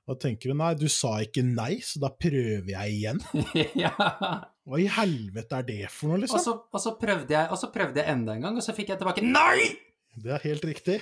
[0.05, 0.57] hva tenker du?
[0.59, 3.21] Nei, du sa ikke nei, så da prøver jeg igjen.
[3.83, 3.89] ja.
[4.65, 6.43] Hva i helvete er det for noe, Og liksom?
[6.43, 8.93] så, og, så prøvde jeg, og så prøvde jeg enda en gang, og så fikk
[8.93, 9.73] jeg tilbake Nei!
[10.15, 11.01] Det er helt riktig.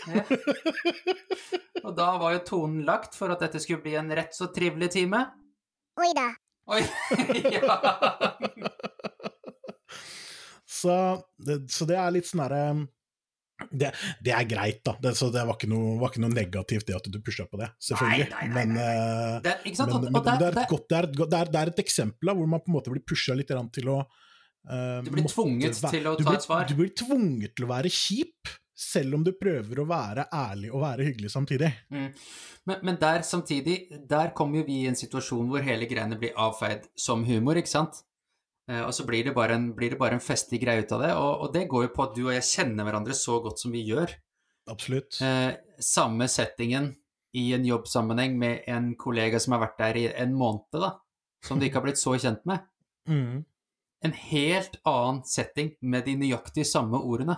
[1.84, 4.90] Og da var jo tonen lagt for at dette skulle bli en rett så trivelig
[4.96, 5.20] time.
[6.02, 6.32] Oi da.
[6.74, 6.82] Oi!
[7.60, 7.78] ja.
[10.84, 10.96] Så
[11.40, 12.64] det, så det er litt sånn derre
[13.72, 13.92] det,
[14.24, 14.94] det er greit, da.
[15.02, 17.58] Det, så det var ikke, noe, var ikke noe negativt det at du pusha på
[17.62, 18.28] det, selvfølgelig.
[18.32, 19.60] Nei, nei, nei, Men, eh, Det, er
[21.74, 23.58] et eksempel da, hvor man på en måte blir pusha litt til
[23.94, 24.06] å uh,
[25.04, 26.62] Du blir måtte tvunget væ- til å ta blir, et svar.
[26.68, 28.42] Du blir tvunget til å være kjip,
[28.84, 31.70] selv om du prøver å være ærlig og være hyggelig samtidig.
[31.94, 32.10] Mm.
[32.70, 33.78] Men, men der samtidig,
[34.10, 37.74] der kommer jo vi i en situasjon hvor hele greiene blir avfeid som humor, ikke
[37.76, 37.94] sant?
[38.72, 41.02] Eh, og så blir det bare en, blir det bare en festlig greie ut av
[41.04, 43.60] det, og, og det går jo på at du og jeg kjenner hverandre så godt
[43.60, 44.14] som vi gjør.
[44.72, 45.18] Absolutt.
[45.22, 46.94] Eh, samme settingen
[47.36, 50.94] i en jobbsammenheng med en kollega som har vært der i en måned, da,
[51.44, 52.64] som du ikke har blitt så kjent med.
[53.04, 53.42] Mm.
[54.08, 57.36] En helt annen setting med de nøyaktig samme ordene.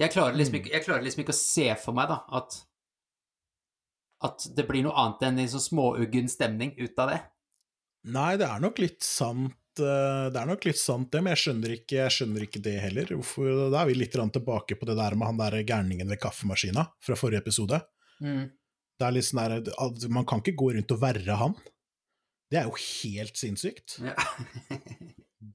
[0.00, 0.60] Jeg klarer liksom Mm.
[0.62, 2.56] ikke, jeg klarer liksom ikke å se for meg da, at,
[4.24, 7.20] at det blir noe annet enn en sånn småuggen stemning ut av det.
[8.14, 11.42] Nei, det er nok litt sant eh, det er nok litt sant det, men jeg
[11.42, 13.10] skjønner ikke, jeg skjønner ikke det heller.
[13.18, 16.86] Hvorfor, da er vi litt tilbake på det der med han der gærningen ved kaffemaskina
[17.02, 17.80] fra forrige episode.
[18.22, 18.46] Mm.
[18.96, 21.58] Det er litt sånn der, Man kan ikke gå rundt og verre han.
[22.50, 23.98] Det er jo helt sinnssykt.
[24.06, 24.16] Ja.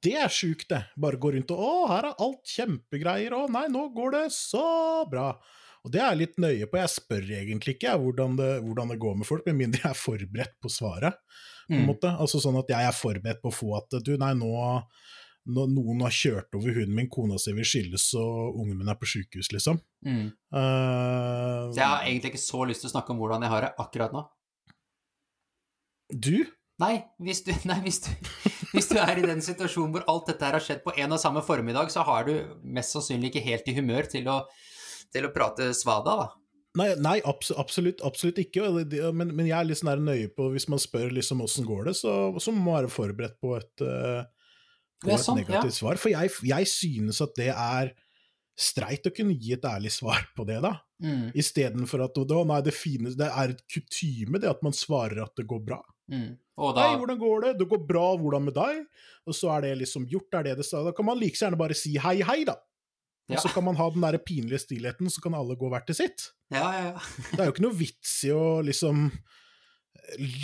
[0.02, 0.80] Det er sjukt, det.
[0.98, 5.04] Bare gå rundt og 'Å, her er alt kjempegreier', 'Å nei, nå går det så
[5.10, 5.36] bra'.
[5.84, 6.80] Og det er jeg litt nøye på.
[6.80, 10.00] Jeg spør egentlig ikke hvordan, det, hvordan det går med folk, med mindre jeg er
[10.00, 11.18] forberedt på svaret.
[11.72, 11.90] På en Mm.
[11.94, 12.12] måte.
[12.20, 14.52] Altså sånn at jeg er forberedt på å få at du, nei, nå,
[15.56, 19.00] nå noen har kjørt over hunden min, kona si vil skilles, og ungen min er
[19.00, 19.80] på sjukehus, liksom.
[20.06, 20.28] Mm.
[20.54, 23.68] Uh, Så jeg har egentlig ikke så lyst til å snakke om hvordan jeg har
[23.68, 24.26] det akkurat nå.
[26.12, 26.36] Du?
[26.82, 28.12] Nei, hvis du, nei hvis, du,
[28.74, 31.22] hvis du er i den situasjonen hvor alt dette her har skjedd på en og
[31.22, 34.42] samme formiddag, så har du mest sannsynlig ikke helt i humør til å,
[35.14, 36.30] til å prate svada, da.
[36.80, 38.70] Nei, nei abs absolutt, absolutt ikke.
[39.12, 41.98] Men, men jeg er litt sånn nøye på, hvis man spør liksom åssen går det,
[42.00, 44.22] så, så må man være forberedt på et, eh,
[45.04, 46.00] på et sant, negativt svar.
[46.00, 47.92] For jeg, jeg synes at det er
[48.62, 50.78] streit å kunne gi et ærlig svar på det, da.
[51.02, 55.24] Mm, Istedenfor at å, nei, det, fine, det er et kutyme det at man svarer
[55.26, 55.82] at det går bra.
[56.12, 56.32] mm.
[56.62, 57.52] Da Hei, hvordan går det?
[57.58, 58.84] Det går bra, hvordan med deg?
[59.26, 60.68] Og så er det liksom gjort, er det det.
[60.70, 62.54] Da kan man like gjerne bare si hei, hei, da.
[63.38, 65.98] Og så kan man ha den der pinlige stillheten, så kan alle gå hvert til
[66.04, 66.32] sitt.
[66.54, 67.06] Ja, ja, ja.
[67.32, 69.08] Det er jo ikke noe vits i å liksom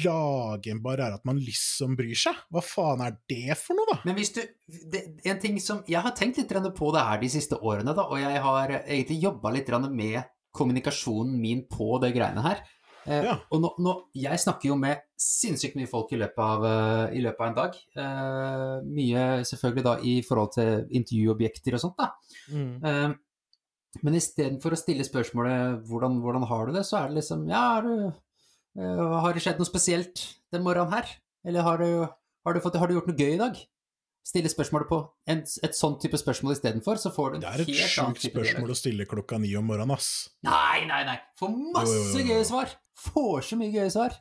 [0.05, 2.37] lage en barriere at man liksom bryr seg.
[2.53, 3.97] Hva faen er det for noe, da?
[4.07, 7.29] Men hvis du det, En ting som Jeg har tenkt litt på det her de
[7.31, 10.21] siste årene, da, og jeg har egentlig jobba litt med
[10.57, 12.63] kommunikasjonen min på det greiene her.
[13.07, 13.37] Eh, Ja.
[13.51, 17.21] Og nå, nå, jeg snakker jo med sinnssykt mye folk i løpet av, eh, i
[17.23, 17.77] løpet av en dag.
[17.95, 22.11] Eh, mye selvfølgelig da i forhold til intervjuobjekter og sånt, da.
[22.51, 23.15] Eh,
[24.03, 27.79] men istedenfor å stille spørsmålet hvordan, 'hvordan har du det', så er det liksom Ja,
[27.79, 28.13] har, du,
[28.77, 31.07] uh, har det skjedd noe spesielt den morgenen her?
[31.45, 32.07] Eller har du,
[32.45, 33.55] har du, fått, har du gjort noe gøy i dag?
[34.27, 34.97] Stille spørsmålet på
[35.31, 37.87] en, et sånn type spørsmål istedenfor, så får du en helt annen type Det er
[37.87, 40.09] et sjukt spørsmål å stille klokka ni om morgenen, ass.
[40.43, 41.15] Nei, nei, nei!
[41.39, 42.31] Får masse Jo, jo, jo, jo.
[42.33, 42.73] gøye svar!
[43.07, 44.17] Får så mye gøye svar.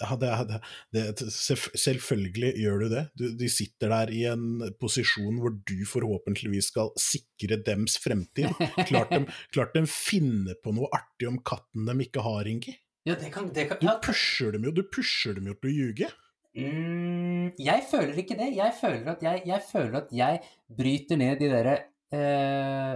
[0.00, 0.60] Ja, det,
[0.94, 3.02] det, det, selvfølgelig gjør du det.
[3.18, 8.48] Du, de sitter der i en posisjon hvor du forhåpentligvis skal sikre dems fremtid.
[8.88, 12.78] Klart de, klart de finner på noe artig om katten de ikke har, Ingi.
[13.08, 15.76] Ja, det kan, det kan Du pusher dem jo, du pusher dem jo til å
[15.76, 16.10] ljuge.
[16.58, 18.50] Mm, jeg føler ikke det.
[18.56, 20.40] Jeg føler at jeg, jeg, føler at jeg
[20.80, 21.76] bryter ned de derre
[22.14, 22.94] eh,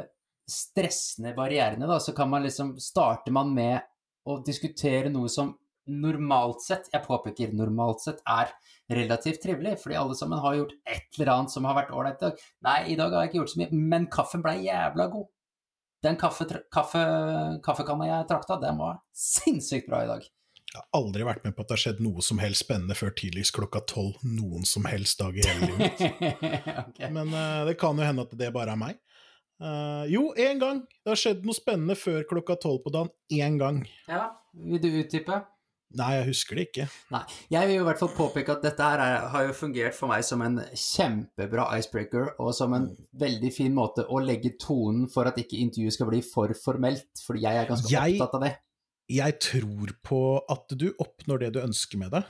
[0.51, 2.01] stressende barrierene, da.
[2.03, 3.85] Så kan man liksom Starter man med
[4.27, 5.53] å diskutere noe som
[5.85, 8.53] normalt sett, jeg påpeker normalt sett, er
[8.89, 12.31] relativt trivelig, fordi alle sammen har gjort et eller annet som har vært ålreit i.
[12.65, 15.29] Nei, i dag har jeg ikke gjort så mye, men kaffen ble jævla god.
[16.05, 17.03] Den kaffe, kaffe,
[17.65, 20.27] kaffekanna jeg trakta, den var sinnssykt bra i dag.
[20.75, 23.13] Jeg har aldri vært med på at det har skjedd noe som helst spennende før
[23.15, 26.03] tidligst klokka tolv noen som helst dag i hele livet
[26.89, 27.11] okay.
[27.15, 28.99] Men uh, det kan jo hende at det bare er meg.
[29.63, 30.83] Uh, jo, én gang.
[31.07, 33.13] Det har skjedd noe spennende før klokka tolv på dagen.
[33.31, 33.85] Én gang.
[34.11, 34.33] Ja,
[34.67, 35.45] vil du utdype?
[35.95, 36.89] Nei, jeg husker det ikke.
[37.15, 37.23] Nei.
[37.55, 40.11] Jeg vil jo i hvert fall påpeke at dette her er, har jo fungert for
[40.11, 42.89] meg som en kjempebra icebreaker, og som en
[43.21, 47.45] veldig fin måte å legge tonen for at ikke intervjuet skal bli for formelt, fordi
[47.47, 48.53] jeg er ganske Jeg- opptatt av det.
[49.11, 52.23] Jeg tror på at du oppnår det du ønsker med det.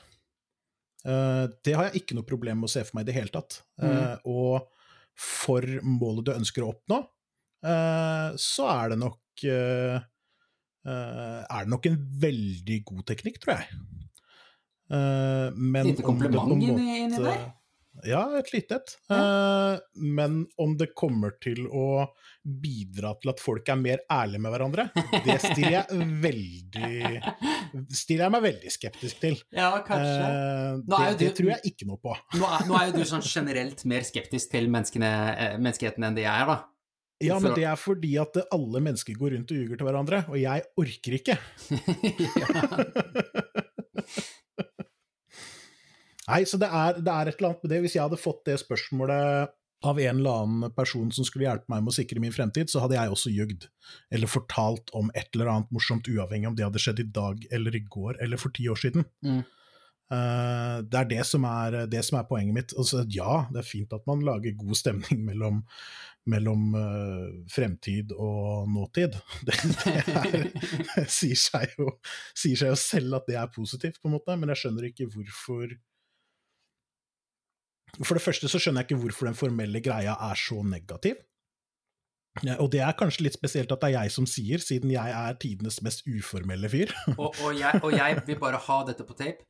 [1.04, 3.34] Uh, det har jeg ikke noe problem med å se for meg i det hele
[3.34, 3.60] tatt.
[3.84, 4.70] Eh, og
[5.14, 7.02] for målet du ønsker å oppnå,
[7.68, 10.04] uh, så er det nok er
[10.84, 13.78] det nok en veldig god teknikk, tror jeg.
[15.56, 17.48] Men Lite kompliment inni der.
[18.02, 18.96] Ja, et lite et.
[19.14, 22.08] Eh, men om det kommer til å
[22.42, 24.88] bidra til at folk er mer ærlige med hverandre,
[25.24, 25.86] det stiller jeg
[26.24, 27.22] veldig
[27.94, 29.38] Stiller jeg meg veldig skeptisk til.
[29.54, 30.26] Ja, kanskje.
[30.26, 32.12] Eh, det, du- det tror jeg ikke noe på.
[32.40, 36.26] Nå er, nå er jo du sånn generelt mer skeptisk til eh, menneskeheten enn det
[36.26, 36.58] jeg er, da.
[37.24, 40.36] Ja, men det er fordi at alle mennesker går rundt og ljuger til hverandre, og
[40.36, 41.36] jeg orker ikke.
[46.30, 47.82] Nei, så det er, det er et eller annet med det.
[47.84, 49.52] Hvis jeg hadde fått det spørsmålet
[49.84, 52.80] av en eller annen person som skulle hjelpe meg med å sikre min fremtid, så
[52.84, 53.66] hadde jeg også ljugd.
[54.14, 57.76] Eller fortalt om et eller annet morsomt, uavhengig om det hadde skjedd i dag eller
[57.76, 59.04] i går eller for ti år siden.
[59.26, 59.44] Mm.
[60.12, 62.74] Uh, det er det som er, det som er poenget mitt.
[62.78, 65.62] Altså, ja, det er fint at man lager god stemning mellom,
[66.30, 69.16] mellom uh, fremtid og nåtid.
[69.48, 71.98] Det, det er, sier, seg jo,
[72.32, 75.10] sier seg jo selv at det er positivt, på en måte, men jeg skjønner ikke
[75.12, 75.74] hvorfor
[78.02, 81.20] For det første så skjønner jeg ikke hvorfor den formelle greia er så negativ.
[82.58, 85.36] Og det er kanskje litt spesielt at det er jeg som sier, siden jeg er
[85.38, 86.90] tidenes mest uformelle fyr.
[87.22, 89.46] Og, og, jeg, og jeg vil bare ha dette på tape.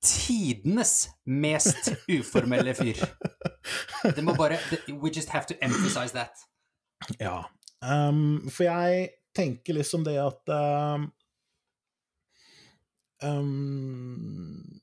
[0.00, 3.02] Tidenes mest uformelle fyr.
[4.16, 4.56] Det må bare
[4.88, 6.46] We just have to emphasize that.
[7.20, 7.42] Ja,
[7.82, 11.10] um, for jeg tenker liksom det at um,
[13.22, 14.80] um,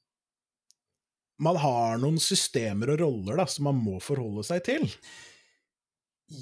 [1.39, 4.87] Man har noen systemer og roller da, som man må forholde seg til.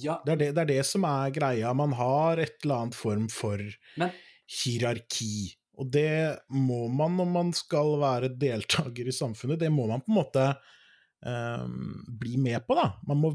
[0.02, 1.74] Ja, Det er det, det er det som er greia.
[1.78, 3.60] Man har et eller annet form for
[4.02, 4.16] Men-
[4.48, 5.54] hierarki.
[5.78, 9.60] Og det må man når man skal være deltaker i samfunnet.
[9.60, 10.46] Det må man på en måte
[11.26, 12.94] bli med på, da.
[13.08, 13.32] Man må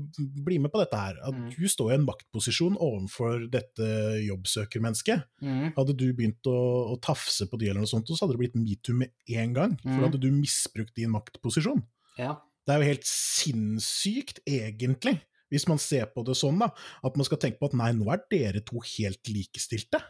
[0.46, 1.16] bli med på dette her.
[1.26, 1.50] At Mm.
[1.50, 3.88] du står i en maktposisjon overfor dette
[4.28, 5.24] jobbsøkermennesket.
[5.42, 8.42] mm, Hadde du begynt å, å tafse på de eller noe sånt, så hadde det
[8.44, 9.76] blitt metoo med en gang.
[9.82, 9.98] For Mm.
[10.00, 11.82] da hadde du misbrukt din maktposisjon.
[12.18, 12.36] ja.
[12.66, 16.68] Det er jo helt sinnssykt, egentlig, hvis man ser på det sånn, da.
[17.02, 20.00] At man skal tenke på at nei, nå er dere to helt likestilte.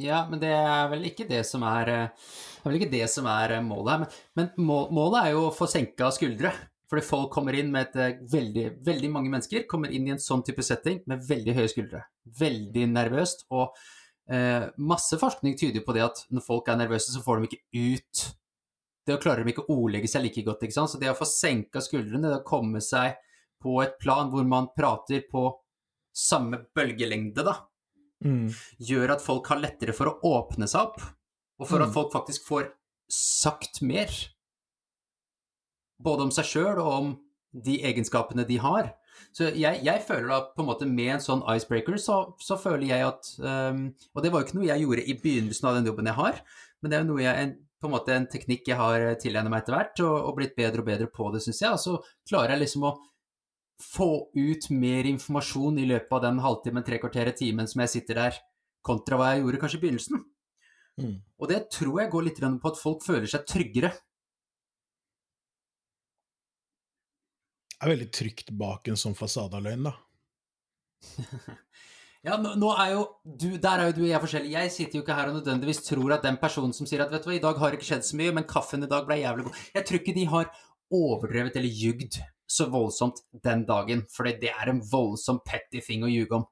[0.00, 2.28] Ja, men det er vel ikke det som er eh,
[2.64, 4.04] er vel ikke det som er eh, målet her.
[4.04, 6.52] Men, men må- målet er jo å få senka skuldre.
[6.90, 10.20] Fordi folk kommer inn med et eh, veldig Veldig mange mennesker kommer inn i en
[10.22, 12.02] sånn type setting med veldig høye skuldre.
[12.40, 13.46] Veldig nervøst.
[13.56, 13.72] Og
[14.30, 17.84] eh, masse forskning tyder på det at når folk er nervøse, så får de ikke
[17.96, 18.24] ut
[19.04, 20.62] Det klarer de ikke å ordlegge seg like godt.
[20.64, 20.92] ikke sant?
[20.92, 23.18] Så det å få senka skuldrene, det å komme seg
[23.64, 25.42] på et plan hvor man prater på
[26.14, 27.54] samme bølgelengde, da,
[28.24, 28.46] Mm.
[28.78, 31.00] gjør at folk har lettere for å åpne seg opp,
[31.60, 31.88] og for Mm.
[31.88, 32.70] at folk faktisk får
[33.10, 34.08] sagt mer.
[36.02, 37.10] Både om seg sjøl og om
[37.64, 38.94] de egenskapene de har.
[39.34, 42.88] Så jeg, jeg føler da på en måte med en sånn icebreaker, så, så føler
[42.88, 45.86] jeg at um, Og det var jo ikke noe jeg gjorde i begynnelsen av den
[45.86, 46.40] jobben jeg har,
[46.82, 49.52] men det er jo noe jeg, en, på en måte en teknikk jeg har tilegnet
[49.52, 51.70] meg etter hvert, og, og blitt bedre og bedre på det, syns jeg.
[51.70, 51.94] Og så
[52.26, 52.94] klarer jeg liksom å
[53.82, 58.20] få ut mer informasjon i løpet av den halvtimen, tre kvarteret, timen som jeg sitter
[58.20, 58.38] der,
[58.84, 60.24] kontra hva jeg gjorde kanskje i begynnelsen.
[61.00, 61.16] Mm.
[61.42, 63.90] Og det tror jeg går litt på at folk føler seg tryggere.
[67.74, 69.94] Det er veldig trygt bak en sånn fasade av løgn, da.
[72.24, 74.60] Ja, nå, nå er jo du, Der er jo du og jeg forskjellige.
[74.62, 77.20] Jeg sitter jo ikke her og nødvendigvis tror at den personen som sier at vet
[77.20, 79.18] du hva, i dag har det ikke skjedd så mye, men kaffen i dag ble
[79.20, 80.48] jævlig god Jeg tror ikke de har
[80.94, 82.16] overdrevet eller ljugd
[82.50, 86.44] så voldsomt den dagen, for det er en voldsom petty ting å ljuge om.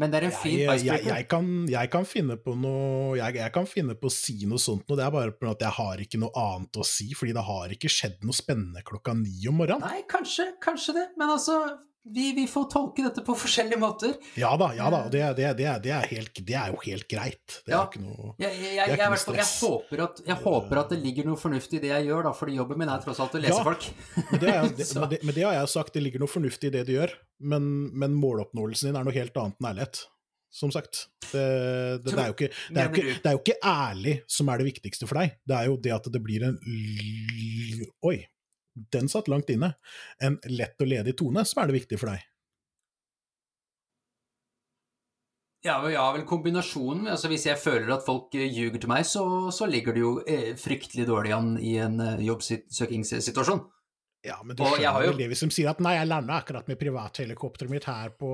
[0.00, 3.36] Men det er en fin Jeg, jeg, jeg, kan, jeg kan finne på noe jeg,
[3.36, 5.76] jeg kan finne på å si noe sånt noe, det er bare på at jeg
[5.76, 9.44] har ikke noe annet å si, fordi det har ikke skjedd noe spennende klokka ni
[9.50, 9.84] om morgenen.
[9.84, 11.58] Nei, kanskje, kanskje det, men altså
[12.04, 14.14] vi, vi får tolke dette på forskjellige måter.
[14.36, 17.06] Ja da, ja da, det, det, det, er- det, er helt, det er jo helt
[17.10, 17.60] greit.
[17.66, 17.82] Det er Ja.
[17.86, 19.52] ikke noe Jeg, jeg, jeg, er ikke noe stress.
[19.62, 22.56] håper at, jeg håper at det ligger noe fornuftig i det jeg gjør, da, fordi
[22.58, 23.66] jobben min er tross alt å lese Ja.
[23.68, 23.86] folk.
[24.32, 24.62] Men det, er,
[25.00, 27.14] men, det, men det har jeg sagt, det ligger noe fornuftig i det du gjør,
[27.52, 30.02] men, men måloppnåelsen din er noe helt annet enn ærlighet.
[30.52, 31.06] Som sagt.
[31.30, 31.40] Det,
[32.04, 34.60] det, det, er jo ikke, er jo ikke, det er jo ikke ærlig som er
[34.60, 38.18] det viktigste for deg, det er jo det at det blir en l- Oi,
[38.74, 39.74] den satt langt inne.
[40.20, 42.22] En lett og ledig tone som er det viktige for deg.
[45.62, 47.06] Ja, ja, vel kombinasjonen.
[47.12, 49.22] Altså, hvis jeg føler at folk eh, ljuger til meg, så,
[49.54, 53.62] så ligger det jo eh, fryktelig dårlig an i en eh, jobbsøkingssituasjon.
[54.26, 56.66] Ja, men du Og skjønner jo- det hvis de sier at nei, jeg landa akkurat
[56.70, 58.32] med privathelikopteret mitt her på,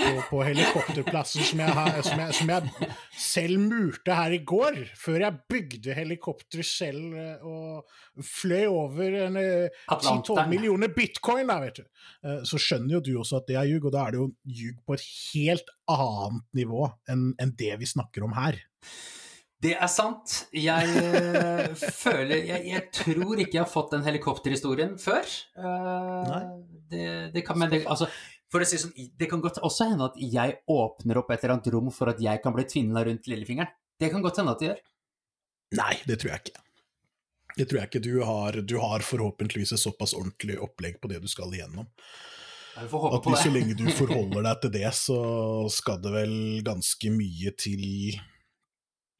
[0.00, 4.80] på, på helikopterplassen som jeg, har, som, jeg, som jeg selv murte her i går,
[4.98, 11.82] før jeg bygde helikopter selv eh, og fløy over eh, 10-12 millioner bitcoin, der, vet
[11.82, 11.86] du.
[12.24, 14.28] Eh, Så skjønner jo du også at det er ljug, og da er det jo
[14.60, 18.58] ljug på et helt annet nivå enn enn det vi snakker om her.
[19.60, 20.36] Det er sant.
[20.56, 21.66] Jeg eh,
[22.04, 25.26] føler jeg, jeg tror ikke jeg har fått den helikopterhistorien før.
[25.58, 28.08] Uh, det, det kan, men det, altså,
[28.50, 31.56] for å si sånn, det kan godt også hende at jeg åpner opp et eller
[31.56, 33.70] annet rom for at jeg kan bli tvinna rundt lillefingeren.
[34.00, 34.80] Det kan godt hende at det gjør.
[35.78, 36.64] Nei, det tror jeg ikke.
[37.56, 38.02] Det tror jeg ikke.
[38.02, 41.86] Du har, du har forhåpentligvis et såpass ordentlig opplegg på det du skal igjennom.
[42.80, 45.20] At hvis så lenge du forholder deg til det, så
[45.72, 46.34] skal det vel
[46.66, 48.18] ganske mye til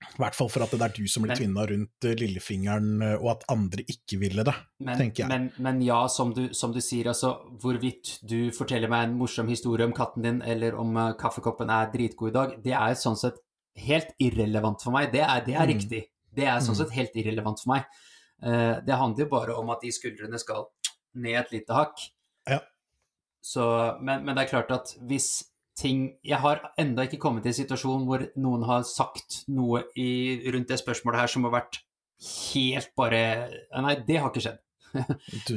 [0.00, 3.16] I hvert fall for at det er du som blir tvinna rundt eh, lillefingeren, eh,
[3.20, 4.54] og at andre ikke ville det.
[4.80, 5.28] Men, tenker jeg.
[5.28, 9.48] men, men ja, som du, som du sier, altså hvorvidt du forteller meg en morsom
[9.52, 13.18] historie om katten din, eller om uh, kaffekoppen er dritgod i dag, det er sånn
[13.20, 13.42] sett
[13.80, 15.12] helt irrelevant for meg.
[15.12, 15.74] Det er, det er Mm.
[15.74, 16.02] riktig.
[16.32, 16.80] Det er sånn Mm.
[16.80, 17.84] sett helt irrelevant for meg.
[18.42, 20.64] Uh, det handler jo bare om at de skuldrene skal
[21.14, 22.08] ned et lite hakk.
[22.48, 22.60] Ja.
[23.44, 23.62] Så,
[24.00, 25.44] men, men det er klart at hvis
[25.78, 30.40] ting Jeg har enda ikke kommet i en situasjon hvor noen har sagt noe i,
[30.52, 31.78] rundt det spørsmålet her som har vært
[32.52, 33.20] helt bare
[33.80, 34.58] Nei, det har ikke skjedd.
[35.46, 35.54] Du,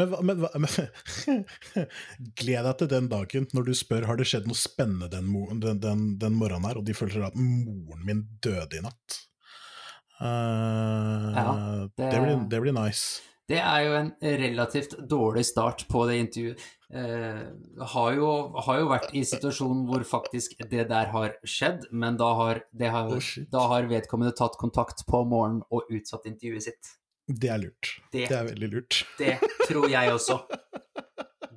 [0.00, 1.44] men, men, men
[2.40, 5.30] Gled deg til den dagen når du spør har det skjedd noe spennende den,
[5.62, 9.20] den, den, den morgenen her, og de føler at moren min døde i natt.
[10.18, 11.54] Uh, Ja,
[11.96, 12.10] det...
[12.10, 13.22] det- blir, det blir nice.
[13.48, 16.62] Det er jo en relativt dårlig start på det intervjuet.
[16.94, 17.42] Eh,
[17.92, 18.28] har, jo,
[18.64, 22.92] har jo vært i situasjonen hvor faktisk det der har skjedd, men da har, det
[22.94, 26.94] har, oh, da har vedkommende tatt kontakt på morgenen og utsatt intervjuet sitt.
[27.26, 27.90] Det er lurt.
[28.12, 29.02] Det, Det er veldig lurt.
[29.18, 30.38] det tror jeg også.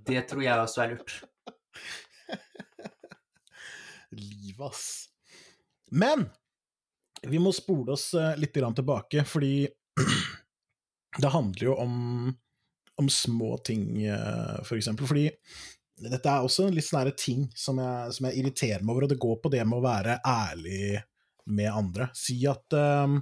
[0.07, 1.17] Det tror jeg også er lurt.
[4.17, 4.85] Livet, ass.
[5.91, 6.27] Men
[7.27, 9.67] vi må spole oss eh, litt tilbake, fordi
[11.17, 11.95] det handler jo om,
[13.01, 15.09] om små ting, eh, for eksempel.
[15.09, 15.27] Fordi
[15.97, 19.13] dette er også en litt sånn ting som jeg, som jeg irriterer meg over, og
[19.13, 20.99] det går på det med å være ærlig
[21.47, 22.11] med andre.
[22.17, 23.17] Si at eh,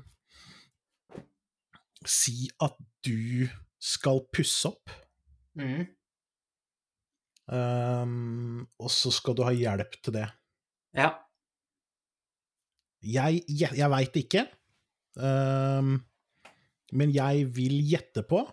[2.05, 3.47] Si at du
[3.81, 4.91] skal pusse opp.
[5.57, 5.87] Mm.
[7.45, 10.25] Um, og så skal du ha hjelp til det.
[10.97, 11.11] Ja.
[13.05, 14.45] Jeg, jeg, jeg veit ikke,
[15.17, 15.97] um,
[16.95, 18.45] men jeg vil gjette på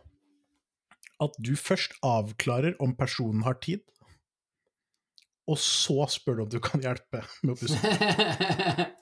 [1.23, 3.85] at du først avklarer om personen har tid,
[5.51, 7.79] og så spør du om du kan hjelpe med å pusse.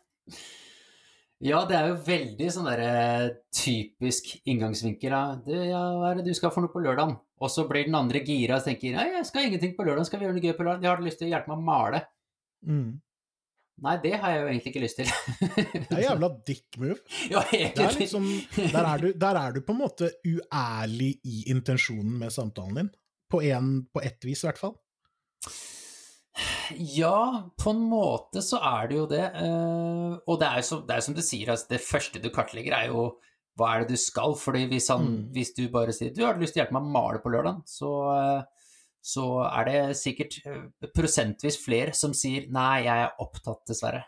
[1.41, 5.15] Ja, det er jo veldig sånn derre typisk inngangsvinkel.
[5.47, 7.15] Du, ja, hva er det du skal for noe på lørdagen?
[7.41, 10.21] Og så blir den andre gira og tenker nei, jeg skal ingenting på lørdagen, skal
[10.21, 10.85] vi gjøre noe gøy på lørdagen?
[10.85, 12.03] Jeg har lyst til å hjelpe meg å male.
[12.69, 12.91] Mm.
[13.81, 15.11] Nei, det har jeg jo egentlig ikke lyst til.
[15.89, 16.99] Det er jævla dick move.
[17.33, 18.27] ja, Det er liksom,
[18.57, 22.91] der, er du, der er du på en måte uærlig i intensjonen med samtalen din.
[23.31, 24.75] På, en, på ett vis, i hvert fall.
[26.77, 29.25] Ja, på en måte så er det jo det.
[29.35, 32.77] eh, og det er jo som, det som du sier, altså, det første du kartlegger,
[32.77, 33.09] er jo
[33.59, 34.37] hva er det du skal?
[34.39, 35.25] Fordi hvis, han, Mm.
[35.35, 37.63] hvis du bare sier du har lyst til å hjelpe meg å male på lørdag,
[37.69, 38.60] så, eh,
[39.03, 40.63] så er det sikkert eh,
[40.95, 44.05] prosentvis flere som sier nei, jeg er opptatt, dessverre.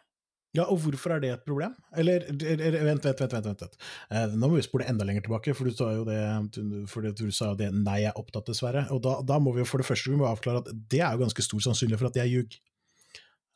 [0.52, 1.72] Ja, og hvorfor er det et problem?
[1.96, 3.32] Eller, vent, vent, vent.
[3.32, 3.76] vent, vent, vent.
[4.12, 6.18] Eh, nå må vi spole enda lenger tilbake, for du sa jo det,
[6.52, 8.82] du- sa det 'nei, jeg er opptatt', dessverre.
[8.92, 11.12] Og da, da må vi jo for det første vi må avklare at det er
[11.16, 12.58] jo ganske stor sannsynlighet for at jeg ljug.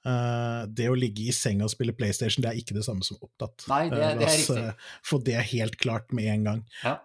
[0.06, 3.18] Uh, det å ligge i senga og spille PlayStation, det er ikke det samme som
[3.20, 3.64] opptatt.
[3.68, 4.64] Nei, det- Eh, det er oss, riktig.
[4.68, 4.72] eh,
[5.04, 6.64] Få det helt klart med en gang.
[6.84, 6.96] Ja.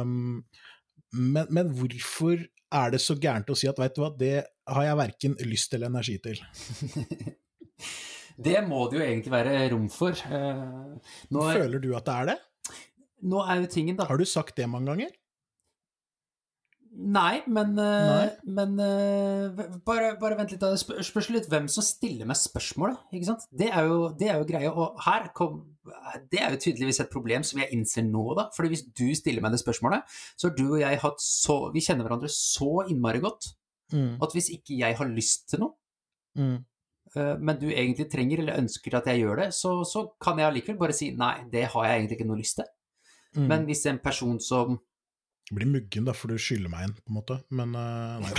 [0.00, 0.44] Um,
[1.12, 4.34] men, men hvorfor er det så gærent å si at vet du hva, det
[4.68, 6.42] har jeg verken lyst eller energi til?
[8.38, 10.14] Det må det jo egentlig være rom for.
[10.14, 10.58] Eh,
[11.34, 12.36] nå, er, Føler du at det er det?
[13.26, 15.10] nå er jo tingen, da Har du sagt det mange ganger?
[16.98, 18.28] Nei, men, eh, Nei.
[18.56, 20.64] men eh, bare, bare vent litt.
[20.80, 22.98] Spør- spørs litt hvem som stiller meg spørsmålet.
[23.14, 23.44] ikke sant?
[23.54, 24.72] Det er jo, det er jo greia.
[24.74, 25.60] Og her kom
[26.30, 28.48] Det er jo tydeligvis et problem som jeg innser nå, da.
[28.56, 30.02] Fordi hvis du stiller meg det spørsmålet,
[30.36, 33.54] så har du og jeg hatt så Vi kjenner hverandre så innmari godt
[33.90, 34.18] Mm.
[34.20, 35.72] at hvis ikke jeg har lyst til noe,
[36.36, 36.58] Mm.
[37.16, 40.44] eh, men du egentlig trenger eller ønsker at jeg gjør det, så, så kan jeg
[40.52, 42.66] allikevel bare si nei, det har jeg egentlig ikke noe lyst til.
[43.36, 43.46] Mm.
[43.48, 44.78] Men hvis en person som
[45.48, 47.36] Jeg blir muggen, da, for du skylder meg en, på en måte.
[47.56, 48.28] Men uh, nei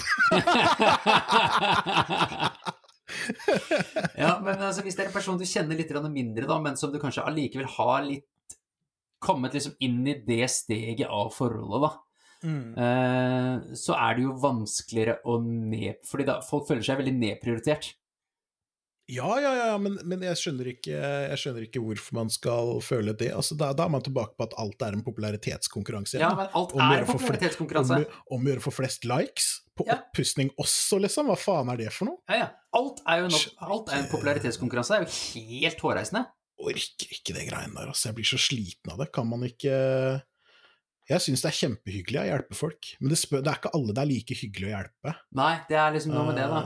[4.22, 6.92] ja, men altså, hvis det er en person du kjenner litt mindre, da, men som
[6.94, 8.28] du kanskje allikevel har litt
[9.20, 11.92] kommet liksom inn i det steget av forholdet, da,
[12.40, 12.72] Mm.
[12.78, 15.96] eh, så er det jo vanskeligere å ned...
[16.08, 17.86] Fordi da folk føler seg veldig nedprioritert.
[19.10, 23.16] Ja, ja, ja, men, men jeg, skjønner ikke, jeg skjønner ikke hvorfor man skal føle
[23.18, 23.32] det.
[23.34, 26.20] Altså, da, da er man tilbake på at alt er en popularitetskonkurranse.
[26.22, 28.04] Ja, men alt er en popularitetskonkurranse.
[28.30, 29.50] Om, å- gjøre å for flest likes.
[29.80, 29.96] På Ja.
[29.96, 31.30] oppussing også, liksom.
[31.32, 32.20] Hva faen er det for noe?
[32.30, 32.48] Ja, ja.
[32.76, 33.38] Alt er jo en,
[33.72, 35.00] alt er en popularitetskonkurranse.
[35.00, 36.26] Det er jo helt hårreisende.
[36.60, 38.10] Orker ikke det greiene der, altså.
[38.12, 39.10] Jeg blir så sliten av det.
[39.16, 40.22] Kan man ikke
[41.10, 44.02] Jeg syns det er kjempehyggelig å hjelpe folk, men det, det er ikke alle det
[44.04, 45.14] er like hyggelig å hjelpe.
[45.40, 46.60] Nei, det er liksom noe med det, da.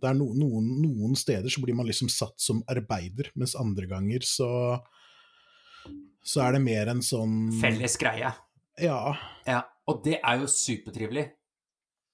[0.00, 3.88] Det er no, noen, noen steder så blir man liksom satt som arbeider, mens andre
[3.90, 4.50] ganger så
[6.28, 8.30] så er det mer en sånn Felles greie.
[8.78, 8.98] Ja.
[9.48, 9.62] Ja.
[9.88, 11.24] Og det er jo supertrivelig.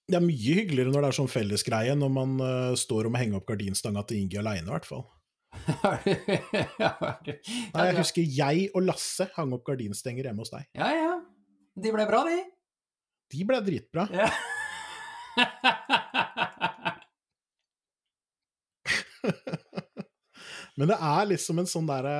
[0.05, 3.21] Det er mye hyggeligere når det er sånn fellesgreie, når man uh, står og må
[3.23, 5.07] henge opp gardinstanga til Ingi aleine, i hvert fall.
[7.75, 10.67] Nei, jeg husker jeg og Lasse hang opp gardinstenger hjemme hos deg.
[10.77, 11.15] Ja, ja.
[11.75, 12.43] De ble bra, de.
[13.35, 14.07] De ble dritbra.
[14.15, 14.29] Ja.
[20.79, 22.17] Men det er liksom en sånn derre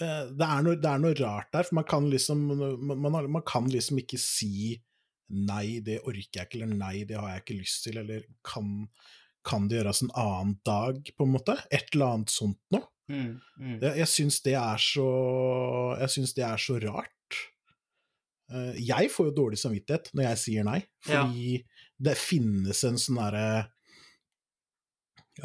[0.00, 0.46] eh, det,
[0.82, 4.78] det er noe rart der, for man kan liksom man, man, kan liksom ikke si
[5.30, 8.88] nei, det orker jeg ikke, eller nei, det har jeg ikke lyst til, eller kan,
[9.46, 11.54] kan det gjøres en annen dag, på en måte?
[11.70, 12.88] Et eller annet sånt noe.
[13.10, 13.76] Mm, mm.
[13.82, 15.06] Jeg, jeg syns det er så
[15.98, 17.38] Jeg syns det er så rart.
[18.50, 21.56] Eh, Jeg får jo dårlig samvittighet når jeg sier nei, fordi
[22.00, 23.48] det finnes en sånn derre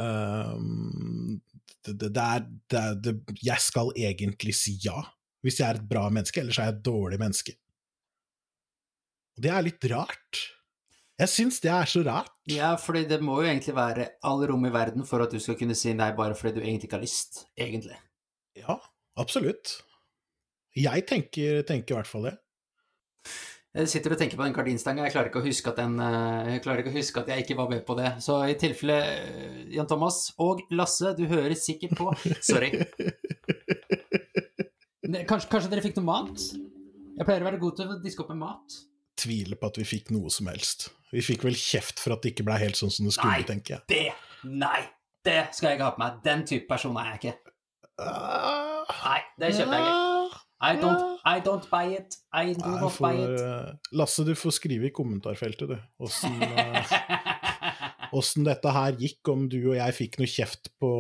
[0.02, 1.38] ehm,
[1.86, 4.98] det, det, det er, det, det, Jeg skal egentlig si ja,
[5.46, 7.56] hvis jeg er et bra menneske, ellers er jeg et dårlig menneske.
[9.36, 10.42] Og det er litt rart.
[11.20, 12.32] Jeg syns det er så rart.
[12.52, 15.56] Ja, fordi det må jo egentlig være all rom i verden for at du skal
[15.60, 18.00] kunne si nei bare fordi du egentlig ikke har lyst, egentlig.
[18.60, 18.80] Ja,
[19.20, 19.78] absolutt.
[20.76, 22.36] Jeg tenker, tenker i hvert fall det.
[23.76, 26.54] Jeg sitter og tenker på den gardinstanga, jeg klarer ikke å huske at den eh,
[26.54, 28.14] Jeg ikke huske at jeg ikke var med på det.
[28.24, 32.14] Så i tilfelle eh, Jan Thomas og Lasse, du hører sikkert på.
[32.40, 32.72] Sorry.
[35.28, 36.46] Kanskje, kanskje dere fikk noe mat?
[37.16, 38.80] Jeg pleier å være god til å diske opp med mat.
[39.20, 40.90] tviler på at vi fikk noe som helst.
[41.12, 43.48] Vi fikk vel kjeft for at det ikke ble helt sånn som det skulle, Nei.
[43.48, 43.86] tenker jeg.
[43.92, 44.82] Det Nei!
[45.26, 46.18] Det skal jeg ikke ha på meg.
[46.26, 47.54] Den type person er jeg ikke.
[48.04, 50.15] Ah, Nei, det kjøper jeg ikke.
[50.66, 52.16] I don't, I don't buy it.
[52.34, 53.40] I do Nei, not for, buy it.
[53.42, 55.78] eh, Lasse, du får skrive i kommentarfeltet, du.
[56.06, 56.96] Åssen eh,
[58.16, 60.92] åssen dette her gikk, om du og jeg fikk noe kjeft på,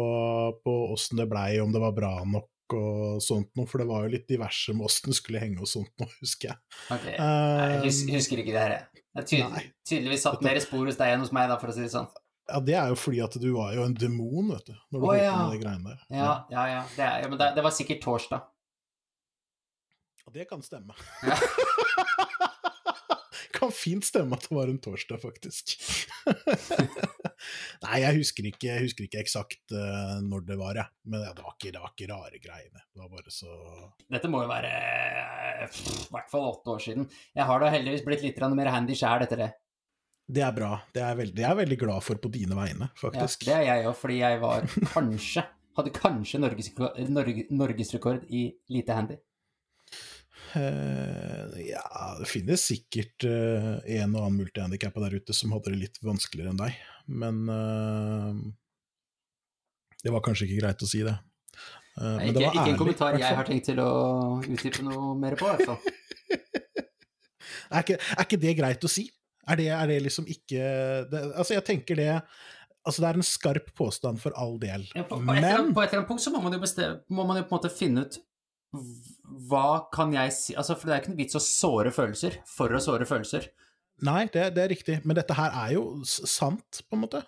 [0.66, 4.08] på åssen det blei, om det var bra nok og sånt noe, for det var
[4.08, 6.58] jo litt diverse med åssen det skulle henge og sånt noe, husker jeg.
[6.96, 7.14] Okay.
[7.20, 8.78] Nei, jeg Eh, husker ikke det her.
[9.16, 9.62] Det tydel, Nei.
[9.88, 12.10] tydeligvis satt mer spor hos deg enn hos meg, da, for å si det sånn.
[12.50, 15.06] Ja, det er jo fordi at du var jo en demon, vet du, når du
[15.06, 15.38] Å, holdt på ja.
[15.38, 16.02] med de greiene der.
[16.18, 16.82] Ja, ja, ja.
[16.98, 18.44] Det, er, ja men det, det var sikkert torsdag.
[20.26, 20.94] Ja, Det kan stemme.
[21.24, 21.38] Ja.
[23.56, 25.76] kan fint stemme at det var en torsdag, faktisk.
[27.86, 30.92] Nei, jeg husker ikke, jeg husker ikke eksakt uh, når det var, jeg.
[31.06, 32.82] Men det var, ikke, det var ikke rare greiene.
[32.90, 33.52] Det var bare så
[34.16, 34.72] Dette må jo være
[35.66, 35.70] i
[36.14, 37.06] hvert fall åtte år siden.
[37.36, 39.52] Jeg har da heldigvis blitt litt mer handy sjæl etter det.
[40.26, 40.72] Det er bra.
[40.94, 43.46] Det er, veldig, det er jeg veldig glad for på dine vegne, faktisk.
[43.46, 44.66] Ja, det er jeg òg, fordi jeg var
[44.96, 45.46] kanskje
[45.76, 47.90] Hadde kanskje norgesrekord, Norge, norges
[48.32, 49.18] i lite handy.
[50.56, 51.84] Eh, ja,
[52.20, 56.54] det finnes sikkert eh, en og annen multihandikappa der ute som hadde det litt vanskeligere
[56.54, 56.78] enn deg,
[57.12, 58.30] men eh,
[60.06, 61.16] Det var kanskje ikke greit å si det.
[61.96, 63.92] Nei, men Ikke, det var ikke en kommentar jeg har tenkt til å
[64.44, 65.80] utdype noe mer på, i hvert fall.
[67.74, 69.08] Er ikke, er ikke det greit å si?
[69.50, 70.68] Er det, er det liksom ikke
[71.10, 72.12] det, Altså, jeg tenker det
[72.86, 75.72] Altså, det er en skarp påstand for all del, Ja, på, på, et eller annet,
[75.72, 77.56] men på et eller annet punkt så må man jo, bestemme, må man jo på
[77.56, 78.20] en måte finne ut
[79.50, 82.74] hva kan jeg si Altså, for det er ikke noe vits å såre følelser for
[82.74, 83.48] å såre følelser.
[84.06, 87.24] Nei, det, det er riktig, men dette her er jo sant, på en måte.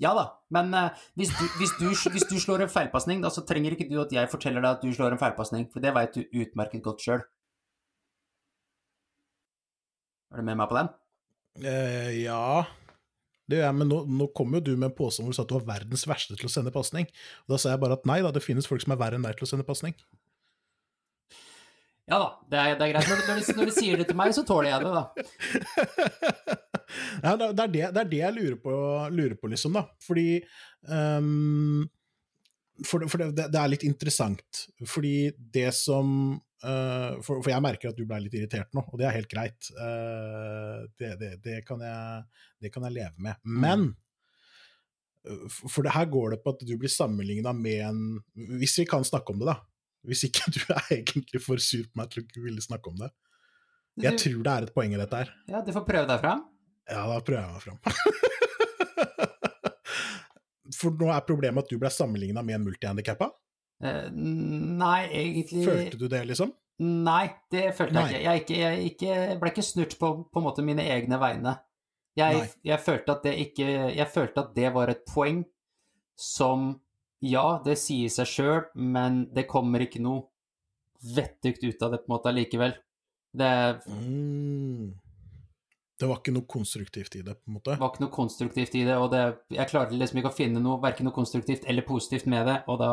[0.00, 0.24] Ja da,
[0.56, 3.90] men uh, hvis, du, hvis, du, hvis du slår en feilpasning, da, så trenger ikke
[3.90, 6.84] du at jeg forteller deg at du slår en feilpasning, for det veit du utmerket
[6.84, 7.24] godt sjøl.
[10.32, 10.94] Er du med meg på den?
[11.60, 12.64] Uh, ja
[13.52, 15.44] det gjør jeg, men nå, nå kom jo du med en påstand hvor du sa
[15.44, 17.06] at du var verdens verste til å sende pasning.
[17.52, 19.36] Da sa jeg bare at nei da, det finnes folk som er verre enn deg
[19.38, 19.94] til å sende pasning.
[22.10, 23.08] Ja da, det er, det er greit.
[23.08, 25.04] Når, du- når, du, når du sier det til meg, så tåler jeg det, da.
[27.22, 28.72] ja, det, er det, det er det jeg lurer på,
[29.14, 29.84] lurer på liksom, da.
[30.02, 30.26] Fordi
[30.90, 31.84] um,
[32.88, 34.64] For, for det, det er litt interessant.
[34.88, 35.14] Fordi
[35.54, 39.16] det som for, for jeg merker at du ble litt irritert nå, og det er
[39.16, 39.70] helt greit.
[39.74, 42.22] Eh, det, det, det, kan jeg,
[42.62, 43.40] det kan jeg leve med.
[43.42, 43.88] Men
[45.26, 48.00] eh, for her går det på at du blir sammenligna med en
[48.60, 49.58] Hvis vi kan snakke om det, da.
[50.06, 53.10] Hvis ikke du er egentlig for sur på meg til å ville snakke om det.
[54.02, 55.34] Jeg tror det er et poeng i dette her.
[55.50, 56.46] ja, du får prøve deg fram.
[56.88, 57.78] Ja, da prøver jeg meg fram.
[60.72, 63.28] For nå er problemet at du ble sammenligna med en multihandikappa.
[63.82, 66.52] Eh, nei, egentlig Følte du det, liksom?
[66.82, 68.06] Nei, det følte Nei.
[68.14, 68.58] jeg ikke.
[68.58, 71.56] Jeg, ikke, jeg ble ikke snurt på, på en måte mine egne vegne.
[72.18, 73.66] Jeg, jeg, følte at det ikke
[73.96, 75.38] Jeg følte at det var et poeng
[76.20, 76.74] som
[77.24, 80.26] Ja, det sier seg sjøl, men det kommer ikke noe
[81.14, 82.76] vettugt ut av det på en måte allikevel.
[83.32, 83.54] Det
[83.86, 84.92] Mm.
[86.02, 87.76] Det var ikke noe konstruktivt i det, på en måte?
[87.76, 89.20] Det var ikke noe konstruktivt i det, og det,
[89.54, 92.80] jeg klarte liksom ikke å finne noe, verken noe konstruktivt eller positivt med det, og
[92.80, 92.90] da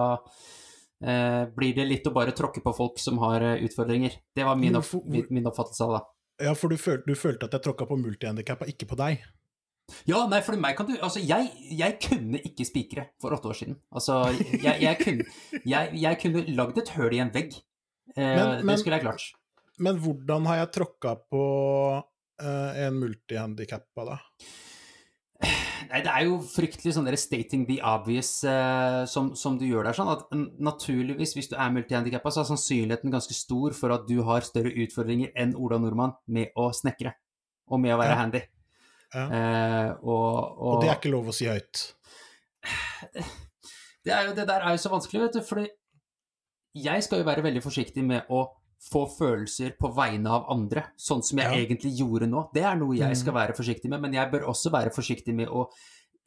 [1.55, 4.17] blir det litt å bare tråkke på folk som har eh, utfordringer.
[4.35, 6.01] Det var min, opp, min, oppfattelse av det.
[6.47, 9.23] Ja, for du følte, du følte at jeg tråkka på multihandikappa, ikke på deg?
[10.05, 13.57] Ja, nei, for meg kan du Altså, jeg, jeg kunne ikke spikre for åtte år
[13.57, 13.79] siden.
[13.91, 14.19] Altså,
[14.65, 15.25] jeg, jeg kunne
[15.65, 17.55] Jeg, jeg kunne lagd et høl i en vegg.
[18.15, 19.25] Eh, Men- men- det skulle jeg klart.
[19.79, 21.41] Men hvordan har jeg tråkka på
[22.43, 24.17] eh, en multihandikappa, da?
[25.89, 29.87] Nei, det er jo fryktelig sånn dere stating the obvious eh, som, som du gjør
[29.87, 30.27] der, sånn at
[30.61, 34.69] naturligvis, hvis du er multihandikappa, så er sannsynligheten ganske stor for at du har større
[34.83, 37.15] utfordringer enn Ola Nordmann med å snekre
[37.71, 38.19] og med å være Ja.
[38.21, 38.43] handy.
[39.15, 39.23] Ja.
[39.25, 41.87] Eh, og, og, Og det er ikke lov å si høyt.
[44.05, 45.69] det, er jo, det der er jo så vanskelig, vet du, fordi
[46.77, 48.43] jeg skal jo være veldig forsiktig med å
[48.79, 51.57] få følelser på vegne av andre, sånn som jeg Ja.
[51.67, 52.49] egentlig gjorde nå.
[52.53, 53.39] Det er noe jeg skal Mhm.
[53.39, 55.67] være forsiktig med, men jeg bør også være forsiktig med å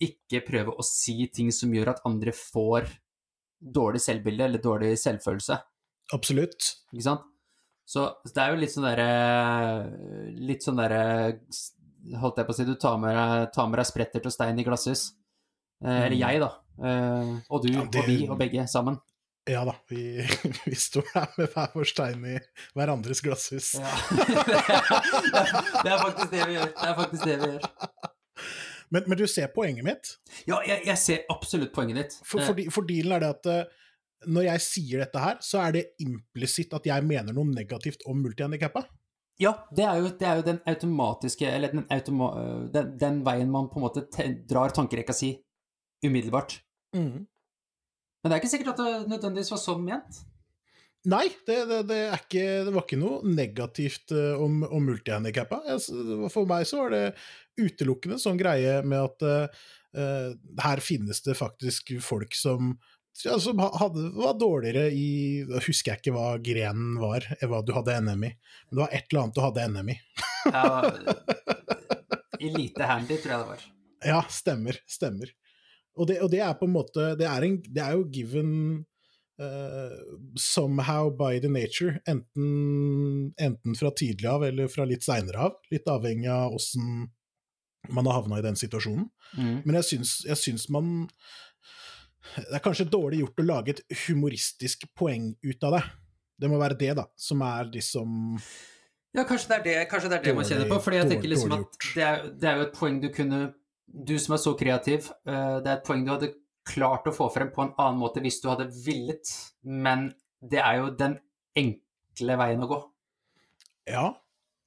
[0.01, 2.89] ikke prøve å si ting som gjør at andre får
[3.63, 5.61] dårlig selvbilde eller dårlig selvfølelse.
[6.13, 6.77] Absolutt.
[6.93, 7.21] Ikke sant?
[7.87, 11.39] Så det er jo litt sånn derre Litt sånn derre
[12.19, 14.65] Holdt jeg på å si, du tar med, tar med deg spretter til stein i
[14.65, 15.13] glasshus.
[15.85, 16.19] Eh, Eller Mm.
[16.19, 16.51] jeg, da.
[16.85, 19.01] Eh, og du, Ja, det- og vi, og begge sammen.
[19.51, 20.23] Ja da, vi,
[20.67, 22.37] vi står her med hver vår stein i
[22.79, 23.75] hverandres glasshus.
[23.75, 23.91] Ja.
[25.83, 26.71] det er faktisk det vi gjør.
[26.71, 27.71] Det er faktisk det vi gjør.
[28.93, 30.17] Men, men du ser poenget mitt?
[30.47, 32.19] Ja, jeg, jeg ser absolutt poenget ditt.
[32.29, 33.79] For, for, for dealen er det at eh,
[34.31, 38.21] når jeg sier dette her, så er det implisitt at jeg mener noe negativt om
[38.23, 38.85] multihandikappa.
[39.41, 43.23] Ja, det er, jo, det er jo den automatiske Eller den, automa, øh, den, den
[43.27, 45.33] veien man på en måte te, drar tankerekka si
[46.05, 46.59] umiddelbart.
[46.95, 47.25] Mm.
[48.23, 50.23] Men det er ikke sikkert at det nødvendigvis var sånn ment.
[51.11, 55.59] Nei, det, det, det, er ikke, det var ikke noe negativt eh, om, om multihandikappa.
[56.31, 57.05] For meg så var det
[57.59, 60.29] utelukkende sånn greie med at uh,
[60.63, 62.77] her finnes det faktisk folk som
[63.25, 67.75] ja, som hadde, var dårligere i Da husker jeg ikke hva grenen var, hva du
[67.77, 68.31] hadde NM i.
[68.33, 69.97] Men det var et eller annet du hadde NM i.
[70.47, 70.65] Ja,
[72.43, 73.67] I lite handy, tror jeg det var.
[74.15, 74.81] Ja, stemmer.
[74.89, 75.35] Stemmer.
[76.01, 78.53] Og det, og det er på en måte Det er, en, det er jo given
[79.41, 79.97] uh,
[80.41, 81.99] somehow by the nature.
[82.09, 85.59] Enten, enten fra tidlig av eller fra litt seinere av.
[85.73, 87.11] Litt avhengig av åssen
[87.91, 89.09] man har havna i den situasjonen.
[89.37, 89.57] Mm.
[89.65, 91.09] Men jeg syns, jeg syns man
[92.37, 95.83] Det er kanskje dårlig gjort å lage et humoristisk poeng ut av det.
[96.43, 98.39] Det må være det, da, som er liksom
[99.13, 100.79] Ja, kanskje det er det, det, er det man kjenner på.
[100.81, 103.41] fordi jeg dårlig- tenker liksom at det er, det er jo et poeng du kunne
[103.87, 106.33] Du som er så kreativ, eh, det er et poeng du hadde
[106.69, 109.33] klart å få frem på en annen måte hvis du hadde villet,
[109.67, 110.11] men
[110.41, 111.19] det er jo den
[111.59, 112.79] enkle veien å gå.
[113.91, 114.07] Ja.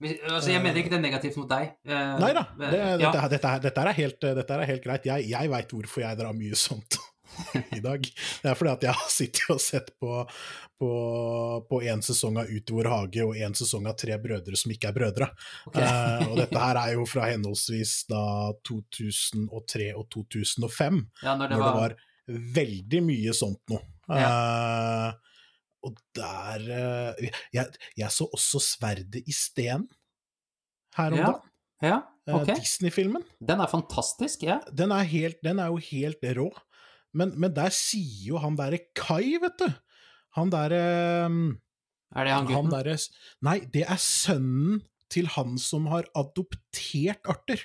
[0.03, 1.71] Altså, jeg mener ikke det er negativt mot deg.
[1.87, 2.45] eh, Nei da.
[2.59, 2.97] Det, ja.
[2.99, 5.07] dette, dette, dette, er helt, dette er helt greit.
[5.07, 6.99] Jeg, jeg veit hvorfor jeg drar mye sånt
[7.77, 8.05] i dag.
[8.41, 10.23] Det er fordi at jeg har sittet og sett på
[10.75, 10.89] på,
[11.69, 14.73] på en sesong av Ut i vår hage og en sesong av Tre brødre som
[14.73, 15.27] ikke er brødre.
[15.69, 15.85] Okay.
[15.87, 18.23] Uh, og dette her er jo fra henholdsvis da
[18.67, 20.99] 2003 og 2005.
[21.23, 23.81] ja, når det når var, det var veldig mye sånt noe.
[24.05, 25.09] Eh,
[25.85, 29.87] og der eh, jeg, jeg så også Sverdet i sten
[30.97, 31.51] her om Ja, dagen.
[31.85, 31.97] Ja,
[32.39, 32.55] okay.
[32.57, 33.23] Disney-filmen.
[33.39, 34.59] Den er fantastisk, ja.
[34.73, 36.47] Den, er helt- den er jo helt rå.
[37.15, 39.69] Men, men der sier jo han derre Kai, vet du
[40.35, 40.81] Han derre
[41.31, 43.07] Er det han han gutten?
[43.45, 47.61] Nei, det er sønnen til han som har adoptert Arthur.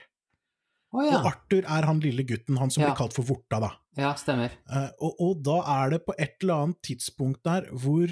[0.92, 1.20] Oh, ja.
[1.20, 2.90] Og Arthur er han lille gutten, han som Ja.
[2.90, 3.70] blir kalt for Vorta, da.
[3.98, 4.50] Ja, stemmer.
[4.70, 8.10] Uh, og, og da er det på et eller annet tidspunkt der hvor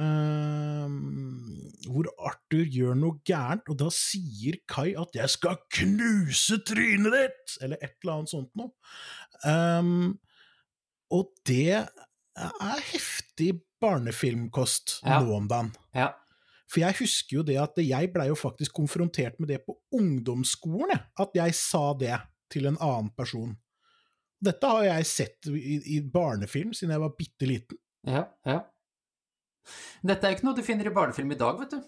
[0.00, 0.88] uh,
[1.92, 7.56] Hvor Arthur gjør noe gærent, og da sier Kai at 'jeg skal knuse trynet ditt',
[7.60, 8.72] eller et eller annet sånt noe.
[9.44, 10.18] Um,
[11.12, 13.52] og det er heftig
[13.82, 15.20] barnefilmkost Ja.
[15.20, 15.72] nå om dagen.
[15.94, 16.12] Ja.
[16.72, 21.02] For jeg husker jo det at jeg blei jo faktisk konfrontert med det på ungdomsskolen.
[21.20, 22.16] At jeg sa det
[22.50, 23.56] til en annen person.
[24.42, 27.78] Dette har jeg sett i, i barnefilm siden jeg var bitte liten.
[28.08, 28.62] Ja, ja.
[30.02, 31.82] Dette er jo ikke noe du finner i barnefilm i dag, vet du.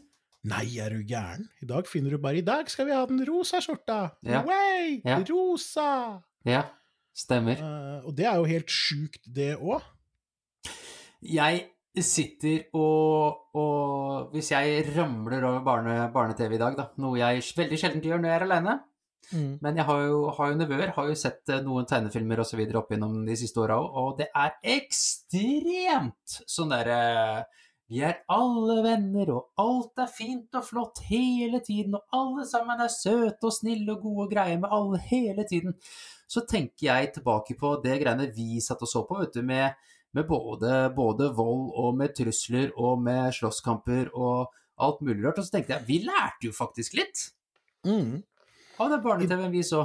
[0.45, 1.49] Nei, er du gæren?
[1.65, 4.11] I dag finner du bare 'I dag skal vi ha den rosa skjorta'.
[4.29, 4.43] Ja.
[4.45, 5.01] Way!
[5.05, 5.17] Ja.
[5.25, 6.21] Rosa!
[6.45, 6.63] Ja,
[7.15, 7.61] stemmer.
[7.63, 9.85] Uh, og det er jo helt sjukt, det òg.
[11.25, 11.63] Jeg
[12.03, 17.79] sitter og, og Hvis jeg ramler over barne- barne-TV i dag, da, noe jeg veldig
[17.79, 18.75] sjelden gjør når jeg er aleine
[19.63, 22.61] Men jeg har jo, har jo nevøer, har jo sett eh, noen tegnefilmer osv.
[22.77, 26.99] opp gjennom de siste åra òg, og det er ekstremt sånn derre
[27.89, 32.81] Vi er alle venner, og alt er fint og flott hele tiden, og alle sammen
[32.81, 35.77] er søte og snille og gode og greie med alle hele tiden.
[36.35, 39.77] Så tenker jeg tilbake på det greiene vi satt og så på, vet du, med,
[40.17, 44.51] med både, både vold og med trusler og med slåsskamper og
[44.83, 45.39] alt mulig rart.
[45.39, 47.29] Og så tenkte jeg, vi lærte jo faktisk litt
[47.85, 48.23] Mm.
[48.81, 49.83] av den barne-TV-en vi så.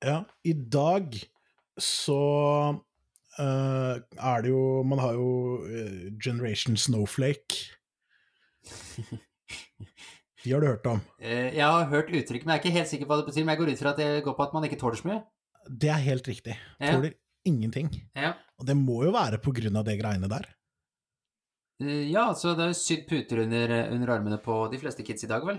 [0.00, 1.12] Ja, i dag
[1.76, 2.16] så
[3.36, 7.58] uh, er det jo Man har jo uh, Generation Snowflake.
[10.44, 11.00] De har du hørt om.
[11.20, 13.44] Eh, Jeg har hørt uttrykk, men jeg er ikke helt sikker på hva det betyr.
[13.44, 15.20] Men jeg går ut fra at det går på at man ikke tåler så mye.
[15.68, 16.56] Det er helt riktig.
[16.80, 16.92] Ja.
[16.96, 17.14] Tåler
[17.46, 17.90] ingenting.
[18.16, 20.46] Ja, Og det må jo være på grunn av det greiene der.
[21.82, 25.24] Eh, ja altså det er jo sydd puter under, under armene på de fleste kids
[25.24, 25.58] i dag, vel?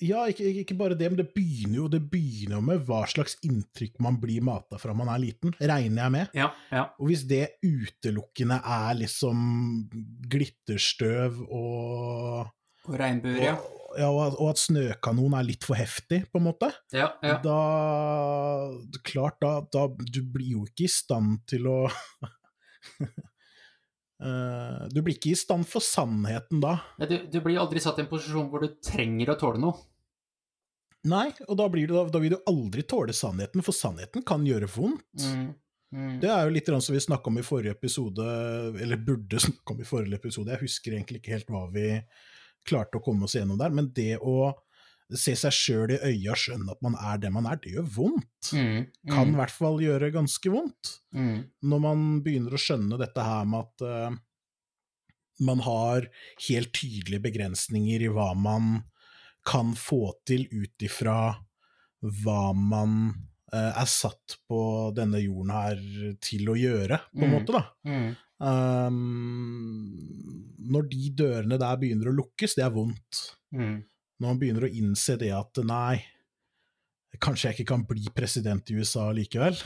[0.00, 3.34] Ja, ikke- ikke bare det, men det begynner jo det begynner jo med hva slags
[3.42, 6.28] inntrykk man blir mata fra man er liten, regner jeg med.
[6.38, 6.84] Ja, ja.
[7.00, 9.90] Og hvis det utelukkende er liksom
[10.30, 12.46] glitterstøv og
[12.88, 13.56] Og regnbuer, ja.
[13.96, 14.20] Ja, og,
[14.50, 17.38] at- snøkanonen snøkanon er litt for heftig, på en måte, Ja, ja.
[17.44, 17.58] da
[19.06, 21.80] Klart, da, da Du blir jo ikke i stand til å
[24.18, 26.72] Eh, Du blir ikke i stand for sannheten da.
[27.06, 29.78] Du, du blir aldri satt i en posisjon hvor du trenger å tåle noe.
[31.08, 34.66] Nei, og da, blir du, da, vil du aldri tåle sannheten, for sannheten kan gjøre
[34.74, 35.22] vondt.
[35.22, 35.52] Mm.
[35.94, 36.16] Mm.
[36.20, 38.26] Det er jo litt som vi snakka om i forrige episode,
[38.82, 40.50] eller burde snakke om i forrige episode.
[40.52, 41.86] Jeg husker egentlig ikke helt hva vi
[42.66, 44.54] klarte å komme oss gjennom der, men det å
[45.14, 47.86] se seg sjøl i øya, og skjønne at man er det man er, det gjør
[47.94, 48.50] vondt.
[48.52, 48.86] Mm.
[49.08, 49.36] Kan i Mm.
[49.38, 50.90] hvert fall gjøre ganske vondt.
[51.16, 51.38] Mm.
[51.62, 54.16] Når man begynner å skjønne dette her med at uh,
[55.40, 56.08] man har
[56.48, 58.82] helt tydelige begrensninger i hva man
[59.48, 61.38] kan få til ut ifra
[62.02, 62.98] hva man
[63.54, 64.60] uh, er satt på
[64.94, 65.80] denne jorden her
[66.20, 67.38] til å gjøre, på en Mm.
[67.38, 67.64] måte, da.
[68.38, 69.96] Um,
[70.70, 73.24] når de dørene der begynner å lukkes, det er vondt.
[73.54, 73.82] Mm.
[74.18, 76.00] Når man begynner å innse det at nei,
[77.22, 79.58] kanskje jeg ikke kan bli president i USA likevel.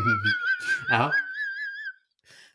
[0.94, 1.08] ja.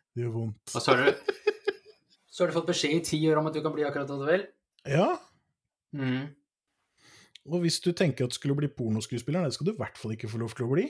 [0.10, 0.74] Det gjør vondt.
[0.74, 1.34] Og så har, du,
[2.34, 4.22] så har du fått beskjed i ti år om at du kan bli akkurat hva
[4.22, 4.48] du vil.
[4.90, 5.10] Ja,
[5.96, 6.30] Mm.
[7.50, 10.14] Og hvis du tenker at du skulle bli pornoskuespiller, det skal du i hvert fall
[10.14, 10.86] ikke få lov til å bli.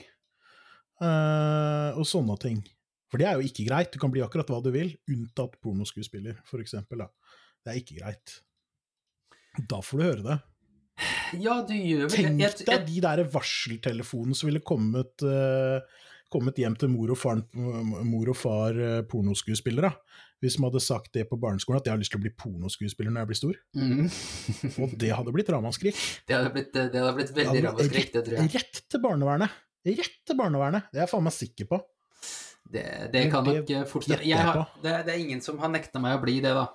[1.00, 2.58] Uh, og sånne ting.
[3.10, 3.90] For det er jo ikke greit.
[3.92, 7.02] Du kan bli akkurat hva du vil, unntatt pornoskuespiller, eksempel.
[7.64, 8.36] Det er ikke greit.
[9.68, 10.38] Da får du høre det.
[11.40, 15.80] Ja, du gjør vel Tenk deg jeg- de der varseltelefonene som ville kommet, uh,
[16.30, 19.90] kommet hjem til mor og far, mor og far uh, pornoskuespillere.
[20.40, 23.12] Hvis man hadde sagt det på barneskolen, at jeg har lyst til å bli pornoskuespiller
[23.12, 23.56] når jeg blir stor.
[23.76, 24.06] Mm.
[24.84, 25.96] Og det hadde blitt ramaskrik.
[26.28, 28.52] Det hadde blitt, det hadde blitt veldig ramaskrik, det tror jeg.
[28.54, 29.58] Rett til barnevernet.
[29.90, 30.88] Rett til barnevernet.
[30.92, 31.80] Det er jeg faen meg sikker på.
[32.70, 34.22] Det, det kan nok fortsette.
[34.22, 36.68] jeg jeg har, det, det er ingen som har nekta meg å bli det, da.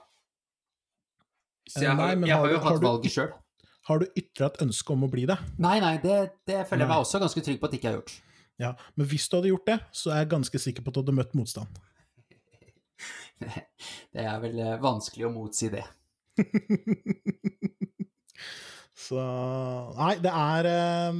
[1.69, 3.31] Så Eh, jeg har, nei, jeg har har jo hatt valget sjøl.
[3.85, 5.37] Har du ytra et ønske om å bli det?
[5.61, 6.17] Nei, nei, det,
[6.49, 8.15] det føler jeg meg også ganske trygg på at ikke jeg har gjort.
[8.61, 11.01] Ja, Men hvis du hadde gjort det, så er jeg ganske sikker på at du
[11.03, 11.81] hadde møtt motstand.
[14.15, 15.83] Det er vel eh, vanskelig å motsi det.
[19.05, 19.21] Så
[19.97, 21.19] Nei, det er eh,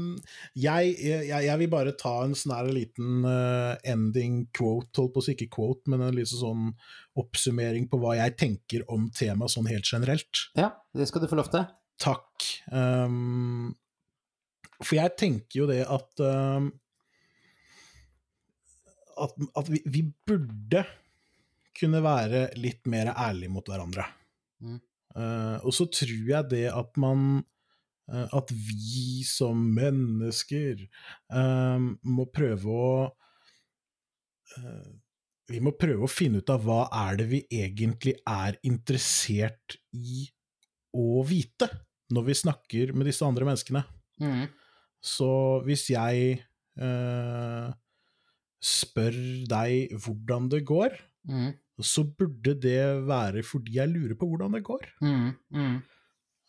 [0.57, 5.21] jeg, jeg, jeg vil bare ta en sånn her liten eh, ending quote, holdt på
[5.21, 6.69] å si ikke quote, men en liten sånn
[7.21, 10.47] oppsummering på hva jeg tenker om temaet sånn helt generelt.
[10.57, 11.67] Ja, det skal du få lov til.
[12.01, 12.49] Takk.
[12.73, 13.75] Um,
[14.81, 16.73] for jeg tenker jo det at um,
[19.15, 20.81] At, at vi, vi burde
[21.75, 24.03] kunne være litt mer ærlige mot hverandre.
[24.59, 24.81] Mm.
[25.15, 27.45] Uh, og så tror jeg det at man
[28.05, 30.83] At vi som mennesker
[31.33, 34.91] um, må prøve å uh,
[35.49, 40.27] Vi må prøve å finne ut av hva er det vi egentlig er interessert i
[40.95, 41.69] å vite
[42.13, 43.81] når vi snakker med disse andre menneskene.
[44.21, 44.45] Mm.
[45.05, 45.29] Så
[45.65, 46.39] hvis jeg
[46.81, 47.73] uh,
[48.65, 49.17] spør
[49.49, 50.95] deg hvordan det går,
[51.29, 51.51] mm.
[51.81, 54.87] så burde det være fordi jeg lurer på hvordan det går.
[55.01, 55.75] Mhm.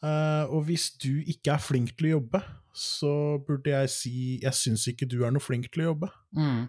[0.05, 2.42] Eh, og hvis du ikke er flink til å jobbe,
[2.76, 3.12] så
[3.47, 6.11] burde jeg si jeg syns ikke du er noe flink til å jobbe.
[6.36, 6.66] Mm.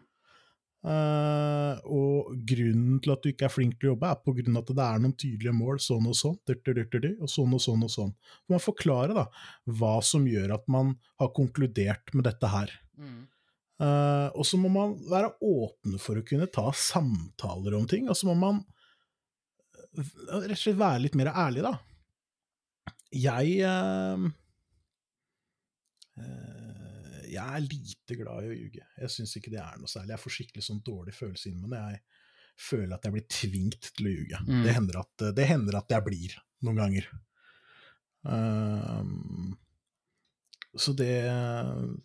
[0.88, 4.56] Uh, og grunnen til at du ikke er flink til å jobbe, er på grunn
[4.56, 7.92] av at det er noen tydelige mål, sånn og sånn, og sånn og sånn og
[7.92, 8.14] sånn.
[8.54, 9.26] Man forklarer da
[9.80, 12.72] hva som gjør at man har konkludert med dette her.
[12.96, 13.26] Mm.
[13.82, 18.16] Uh, og så må man være åpen for å kunne ta samtaler om ting, og
[18.18, 18.64] så må man
[19.98, 21.76] rett og slett være litt mer ærlig, da.
[23.16, 24.26] Jeg eh,
[26.20, 28.84] eh, Jeg er lite glad i å ljuge.
[29.04, 30.16] Jeg syns ikke det er noe særlig.
[30.16, 32.04] Jeg får skikkelig sånn dårlig følelse inni meg når jeg
[32.58, 34.42] føler at jeg blir tvingt til å ljuge.
[34.48, 34.62] Mm.
[34.66, 36.36] Det, hender at, det hender at jeg blir,
[36.66, 37.10] noen ganger.
[38.28, 39.54] Um,
[40.78, 41.22] så det,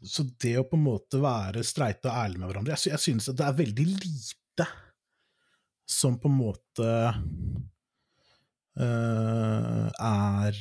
[0.06, 3.26] så det å på en måte være streite og ærlig med hverandre Jeg, jeg synes
[3.32, 4.66] at det er veldig lite
[5.88, 6.90] som på en måte
[8.78, 10.60] uh, er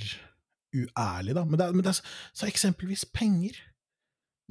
[0.73, 1.43] uærlig, da.
[1.45, 1.99] Men det er, men det er
[2.33, 3.57] så, eksempelvis penger.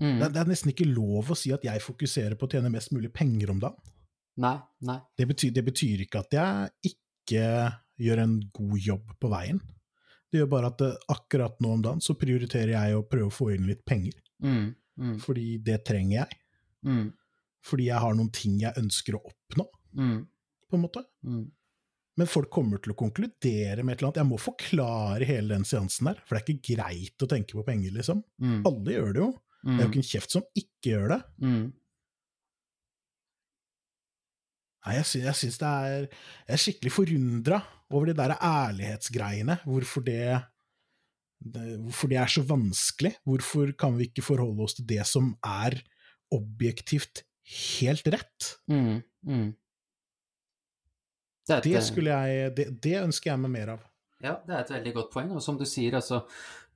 [0.00, 0.18] Mm.
[0.18, 2.70] Det, er- det er nesten ikke lov å si at jeg fokuserer på å tjene
[2.72, 3.92] mest mulig penger om dagen.
[4.40, 4.54] Nei,
[4.86, 4.98] nei.
[5.18, 7.44] Det betyr, det betyr ikke at jeg ikke
[8.00, 9.60] gjør en god jobb på veien.
[10.30, 13.34] Det gjør bare at eh, akkurat nå om dagen så prioriterer jeg å prøve å
[13.34, 14.14] få inn litt penger.
[14.40, 14.70] Mm.
[15.00, 15.16] Mm.
[15.20, 16.38] Fordi det trenger jeg.
[16.86, 17.10] Mhm.
[17.66, 20.20] Fordi jeg har noen ting jeg ønsker å oppnå, Mhm.
[20.70, 21.02] på en måte.
[21.26, 21.50] Mhm.
[22.20, 24.18] Men folk kommer til å konkludere med et eller annet.
[24.20, 27.64] Jeg må forklare hele den seansen der, for det er ikke greit å tenke på
[27.64, 28.20] penger, liksom.
[28.42, 28.58] Mm.
[28.68, 29.28] Alle gjør det jo.
[29.64, 31.20] Det er jo ikke en kjeft som ikke gjør det.
[31.44, 31.64] Mm.
[34.80, 37.58] Nei, jeg, syns, jeg syns det er Jeg er skikkelig forundra
[37.92, 39.58] over de der ærlighetsgreiene.
[39.68, 40.20] Hvorfor det,
[41.44, 43.14] det Hvorfor det er så vanskelig.
[43.28, 45.76] Hvorfor kan vi ikke forholde oss til det som er
[46.36, 47.24] objektivt
[47.74, 48.52] helt rett?
[48.70, 49.48] Mm, Mhm.
[51.50, 53.86] Det er et, Det eh, jeg Det, det ønsker jeg meg mer av.
[54.20, 55.30] Ja, det er et veldig godt poeng.
[55.34, 56.22] Og som du sier, altså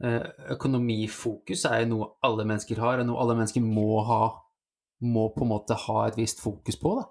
[0.03, 0.25] eh,
[0.57, 4.23] Økonomifokus er jo noe alle mennesker har, og noe alle mennesker må ha
[5.05, 7.05] Må på en måte ha et visst fokus på, da.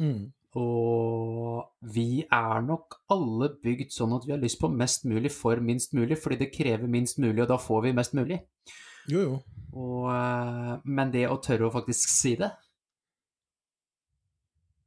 [0.00, 0.32] Mm.
[0.54, 5.58] Og vi er nok alle bygd sånn at vi har lyst på mest mulig for
[5.60, 8.38] minst mulig, fordi det krever minst mulig, og da får vi mest mulig.
[9.10, 9.40] Jo, jo.
[9.74, 12.52] Og, eh, men det å tørre å faktisk si det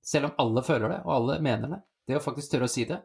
[0.08, 2.86] Selv om alle føler det, og alle mener det, det å faktisk tørre å si
[2.90, 3.00] det,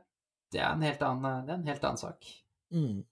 [0.53, 2.29] det er en helt annen, det er en helt annen sak.
[2.73, 3.03] Mm.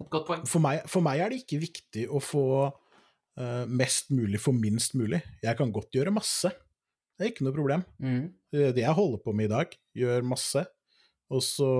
[0.00, 0.44] Et godt poeng.
[0.48, 4.96] For, meg, for meg er det ikke viktig å få uh, mest mulig for minst
[4.98, 5.20] mulig.
[5.44, 6.52] Jeg kan godt gjøre masse.
[7.16, 7.84] Det er ikke noe problem.
[8.00, 8.22] Mm.
[8.50, 10.64] Det det jeg holder på med i dag, gjør masse,
[11.30, 11.72] og så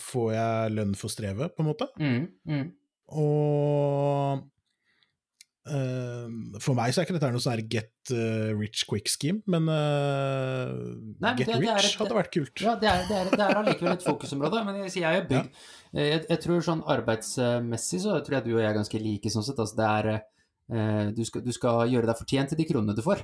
[0.00, 1.86] får jeg lønn for strevet, på en måte.
[2.00, 2.24] Mm.
[2.48, 2.64] Mm.
[3.20, 4.42] Og
[5.66, 9.68] eh, For meg så er ikke dette noe sånn get uh, rich quick scheme, men
[9.70, 10.72] uh,
[11.22, 12.60] Nei, get det- det rich et- hadde vært kult.
[12.64, 14.64] Ja, det er, det er, det er allikevel et fokusområde.
[14.66, 15.50] Men jeg, jeg er bygd
[15.92, 19.44] jeg, jeg tror sånn arbeidsmessig så tror jeg du og jeg er ganske like sånn
[19.46, 19.58] sett.
[19.62, 23.02] Altså det er eh, du, skal, du skal gjøre deg fortjent til de kronene du
[23.04, 23.22] får.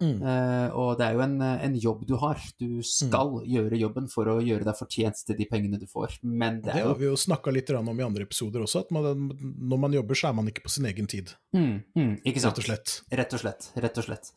[0.00, 0.22] Mm.
[0.24, 2.40] Eh, og det er jo en, en jobb du har.
[2.60, 6.16] Du skal gjøre jobben for å gjøre deg fortjent til de pengene du får.
[6.24, 8.94] Men det Det er har vi jo snakka litt om i andre episoder også, at
[8.96, 12.40] man, når man jobber, så er man ikke på sin egen tid, mm, mm, Ikke
[12.42, 12.56] sant?
[12.56, 12.96] rett og slett.
[13.20, 13.70] Rett og slett.
[13.84, 14.32] Rett og slett.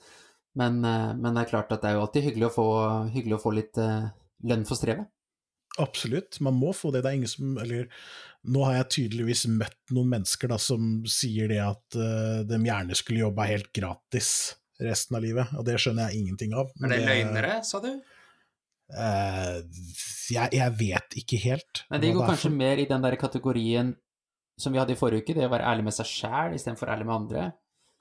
[0.59, 2.69] Men, uh, men det er klart at det er jo alltid hyggelig å få,
[3.15, 4.11] hyggelig å få litt uh,
[4.45, 5.09] lønn for strevet.
[5.81, 7.01] Absolutt, man må få det.
[7.01, 7.87] Det er ingen som Eller
[8.45, 12.97] nå har jeg tydeligvis møtt noen mennesker da som sier det at uh, de gjerne
[12.99, 16.71] skulle jobba helt gratis resten av livet, og det skjønner jeg ingenting av.
[16.81, 17.91] Er det løgnere, sa du?
[18.93, 19.59] Eh,
[20.33, 21.83] jeg, jeg vet ikke helt.
[21.93, 23.93] Men det går er kanskje mer i den der kategorien
[24.59, 27.07] som vi hadde i forrige uke, det å være ærlig med seg sjæl istedenfor ærlig
[27.09, 27.45] med andre.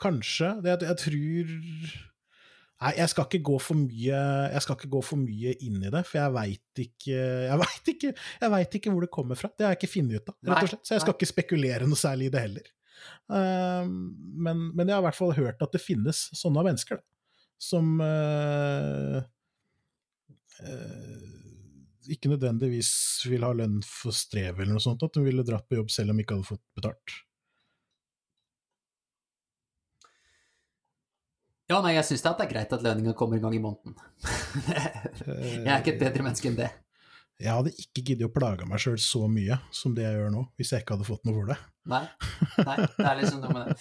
[0.01, 0.57] Kanskje.
[0.65, 1.55] Det, jeg, jeg tror
[2.83, 4.21] Nei, jeg skal ikke gå for mye
[4.51, 7.91] Jeg skal ikke gå for mye inn i det, for jeg veit ikke Jeg veit
[7.93, 8.11] ikke,
[8.57, 9.53] vet ikke hvor det kommer fra.
[9.55, 10.87] Det har jeg ikke funnet ut av, rett og slett.
[10.89, 12.73] Så jeg skal ikke spekulere noe særlig i det heller.
[13.33, 13.97] Ehm,
[14.45, 17.07] men, men jeg har i hvert fall hørt at det finnes sånne mennesker, da.
[17.63, 19.19] Som eh,
[20.67, 21.27] eh,
[22.11, 22.93] ikke nødvendigvis
[23.31, 26.11] vil ha lønn for strev eller noe sånt, at de ville dratt på jobb selv
[26.11, 27.21] om de ikke hadde fått betalt.
[31.71, 33.95] Ja, nei, jeg syns det er greit at lønninga kommer en gang i måneden.
[35.31, 36.73] jeg er ikke et bedre menneske enn det.
[37.43, 40.43] Jeg hadde ikke giddet å plage meg sjøl så mye som det jeg gjør nå,
[40.59, 41.59] hvis jeg ikke hadde fått noe for det.
[41.91, 42.03] Nei,
[42.63, 43.77] nei det er liksom noe med det.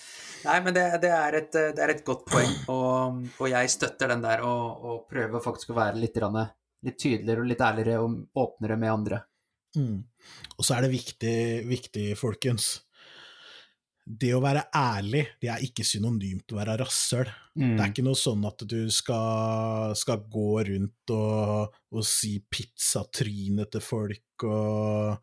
[0.47, 4.15] Nei, men det, det, er, et, det er et godt poeng, og, og jeg støtter
[4.15, 4.53] den der å
[4.91, 9.21] og prøve faktisk å være litt, litt tydeligere og litt ærligere og åpnere med andre.
[9.77, 9.99] Mm.
[10.57, 11.35] Og så er det viktig,
[11.69, 12.73] viktig, folkens
[14.01, 17.29] Det å være ærlig, det er ikke synonymt å være rasshøl.
[17.53, 17.75] Mm.
[17.77, 23.67] Det er ikke noe sånn at du skal, skal gå rundt og, og si pizzatryne
[23.71, 25.21] til folk og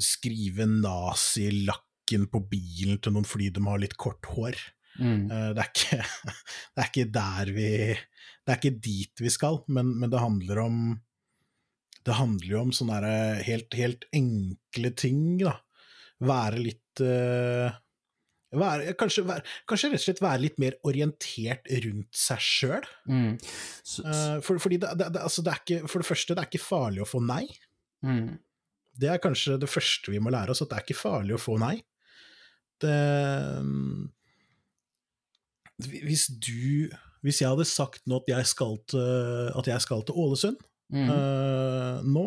[0.00, 4.56] skrive nazilakken på bilen til noen fordi de har litt kort hår.
[4.98, 5.28] Mm.
[5.28, 6.00] Eh, Det er ikke,
[6.74, 10.60] det er ikke der vi Det er ikke dit vi skal, men, men det handler
[10.62, 10.76] om
[12.06, 15.56] Det handler jo om sånne helt, helt enkle ting, da.
[16.24, 17.74] Være litt eh,
[18.60, 22.88] være, kanskje, være, kanskje rett og slett være litt mer orientert rundt seg sjøl.
[23.10, 23.32] Mm.
[24.04, 27.04] Uh, for, fordi det, altså det er ikke, for det første, det er ikke farlig
[27.04, 27.44] å få nei.
[28.06, 28.26] mm.
[28.94, 31.40] Det er kanskje det første vi må lære oss, at det er ikke farlig å
[31.42, 31.80] få nei.
[32.78, 32.94] Det
[35.82, 36.92] Hvis du
[37.24, 41.08] Hvis jeg hadde sagt nå at jeg skal til, jeg skal til Ålesund Mm.
[41.08, 42.24] uh, nå,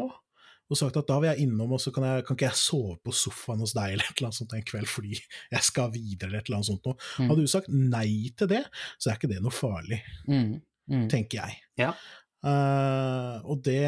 [0.67, 2.97] og sagt at da vil jeg innom, og så kan, jeg, kan ikke jeg sove
[3.05, 6.27] på sofaen hos deg eller et eller annet sånt en kveld fordi jeg skal videre
[6.29, 6.97] eller et eller annet sånt noe.
[7.17, 7.29] Mm.
[7.31, 8.63] Hadde du sagt nei til det,
[8.97, 10.57] så er ikke det noe farlig, Mm.
[10.87, 11.07] Mm.
[11.11, 11.55] tenker jeg.
[11.81, 11.93] Ja.
[12.45, 13.81] Uh, og det,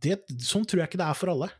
[0.00, 1.50] det Sånn tror jeg ikke det er for alle.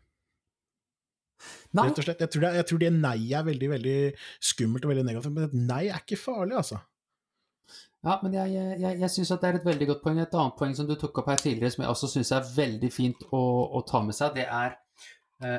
[1.76, 1.84] Nei.
[1.90, 2.22] Rett og slett.
[2.24, 3.96] Jeg tror, det, jeg tror det nei er veldig veldig
[4.50, 6.80] skummelt og veldig negativt, men nei er ikke farlig, altså.
[8.06, 10.20] Ja, men jeg, jeg, jeg syns at det er et veldig godt poeng.
[10.22, 12.90] Et annet poeng som du tok opp her tidligere, som jeg også syns er veldig
[12.94, 13.42] fint å,
[13.74, 14.76] å ta med seg, det er
[15.42, 15.58] eh,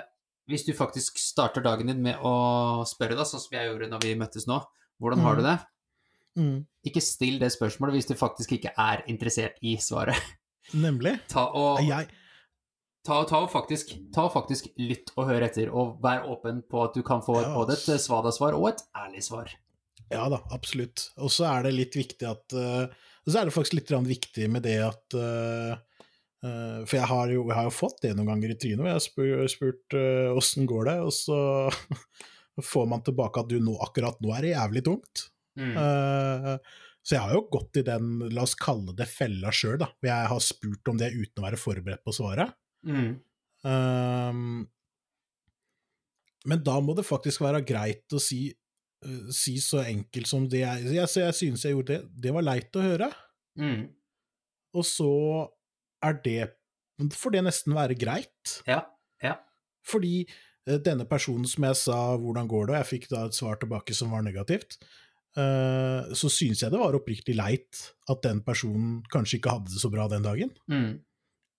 [0.50, 4.06] hvis du faktisk starter dagen din med å spørre, da, sånn som jeg gjorde når
[4.06, 4.58] vi møttes nå,
[5.00, 5.58] hvordan har du det?
[6.40, 6.56] Mm.
[6.90, 10.18] Ikke still det spørsmålet hvis du faktisk ikke er interessert i svaret.
[10.86, 11.18] Nemlig.
[11.30, 12.10] Ta og, Jeg,
[13.06, 16.82] ta, ta og faktisk, ta og faktisk lytt og hør etter, og vær åpen på
[16.88, 19.54] at du kan få Ja, både et svada-svar og et ærlig svar.
[20.10, 21.10] Ja da, absolutt.
[21.22, 22.89] Og så er det litt viktig at eh,
[23.26, 25.72] Og så er det faktisk litt viktig med det at eh,
[26.45, 28.89] eh, For jeg har, jo, jeg har jo fått det noen ganger i trynet, og
[28.89, 29.97] jeg har spurt, spurt
[30.36, 31.39] åssen går det, og så
[32.74, 35.26] får man tilbake at du nå, akkurat nå er det jævlig tungt.
[35.60, 35.76] Mm.
[37.10, 39.88] Så jeg har jo gått i den, la oss kalle det fella sjøl, da.
[39.97, 42.51] hvor Jeg har spurt om det uten å være forberedt på svaret.
[42.88, 43.16] Mm.
[43.68, 44.68] Ehm,
[46.47, 48.47] men da må det faktisk være greit å si,
[49.32, 52.02] si så enkelt som det jeg Jeg, så jeg synes jeg gjorde det.
[52.28, 53.10] Det var leit å høre.
[53.60, 53.88] Mm.
[54.76, 55.12] Og så
[56.06, 56.39] er det
[57.16, 58.58] Får det nesten være greit.
[58.68, 58.82] Ja.
[59.24, 59.38] Ja.
[59.88, 63.38] Fordi eh, denne personen som jeg sa 'hvordan går det', og jeg fikk da et
[63.38, 64.76] svar tilbake som var negativt,
[65.38, 69.80] eh, så synes jeg det var oppriktig leit at den personen kanskje ikke hadde det
[69.80, 70.52] så bra den dagen.
[70.68, 71.00] Mm.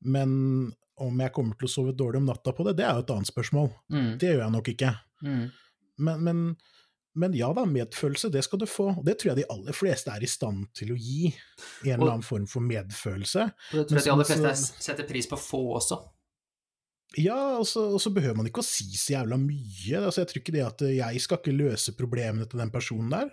[0.05, 3.05] Men om jeg kommer til å sove dårlig om natta på det, det er jo
[3.05, 3.71] et annet spørsmål.
[3.89, 4.19] Mm.
[4.21, 4.93] Det gjør jeg nok ikke.
[5.25, 5.51] Mm.
[5.99, 6.57] Men, men,
[7.19, 8.93] men ja da, medfølelse, det skal du få.
[9.07, 11.33] Det tror jeg de aller fleste er i stand til å gi.
[11.85, 13.49] En eller annen form for medfølelse.
[13.73, 15.99] Og det tror jeg de aller fleste er- setter pris på å få også.
[17.19, 19.99] Ja, og så, og så behøver man ikke å si så jævla mye.
[20.05, 23.33] Altså, jeg tror ikke det at jeg skal ikke løse problemene til den personen der.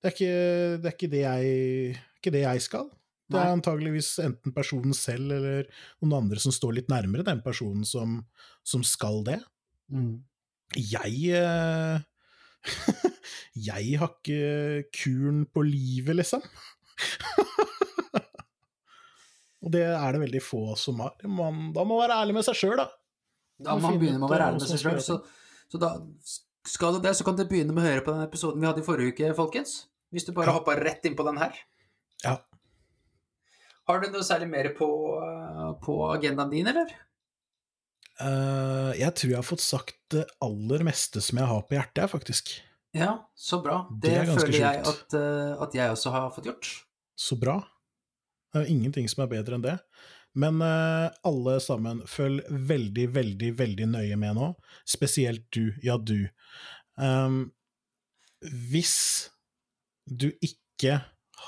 [0.00, 0.32] Det er ikke
[0.80, 2.88] det, er ikke det, jeg, ikke det jeg skal.
[3.30, 5.68] Det er antageligvis enten personen selv eller
[6.00, 8.16] noen andre som står litt nærmere den personen som,
[8.66, 9.36] som skal det.
[9.92, 10.16] Mm.
[10.74, 12.00] Jeg eh,
[13.70, 16.42] Jeg har ikke kuren på livet, liksom.
[19.60, 21.16] Og det er det veldig få som har.
[21.28, 22.86] Man, da må man være ærlig med seg sjøl, da.
[23.60, 25.00] Da må man begynner begynne med å være ærlig med seg sjøl.
[25.04, 25.18] Så,
[25.72, 25.90] så da
[26.70, 28.80] skal du det, så kan du begynne med å høre på den episoden vi hadde
[28.84, 29.74] i forrige uke, folkens.
[30.14, 30.56] Hvis du bare Ja.
[30.56, 31.58] hoppa rett inn på den her.
[32.24, 32.38] Ja.
[33.90, 34.88] Har du noe særlig mer på,
[35.84, 36.88] på agendaen din, eller?
[38.20, 42.10] Eh, jeg tror jeg har fått sagt det aller meste som jeg har på hjertet,
[42.12, 42.52] faktisk.
[42.96, 43.84] Ja, så bra.
[43.90, 46.70] Det Det, er føler jeg at, uh, at jeg også har fått gjort.
[47.14, 47.60] Så bra.
[48.50, 49.76] Det er ingenting som er bedre enn det.
[50.34, 54.50] Men uh, alle sammen, følg veldig, veldig, veldig nøye med nå.
[54.82, 55.70] Spesielt du.
[55.86, 56.26] Ja, du.
[56.98, 57.52] Um,
[58.42, 59.30] hvis
[60.10, 60.98] du ikke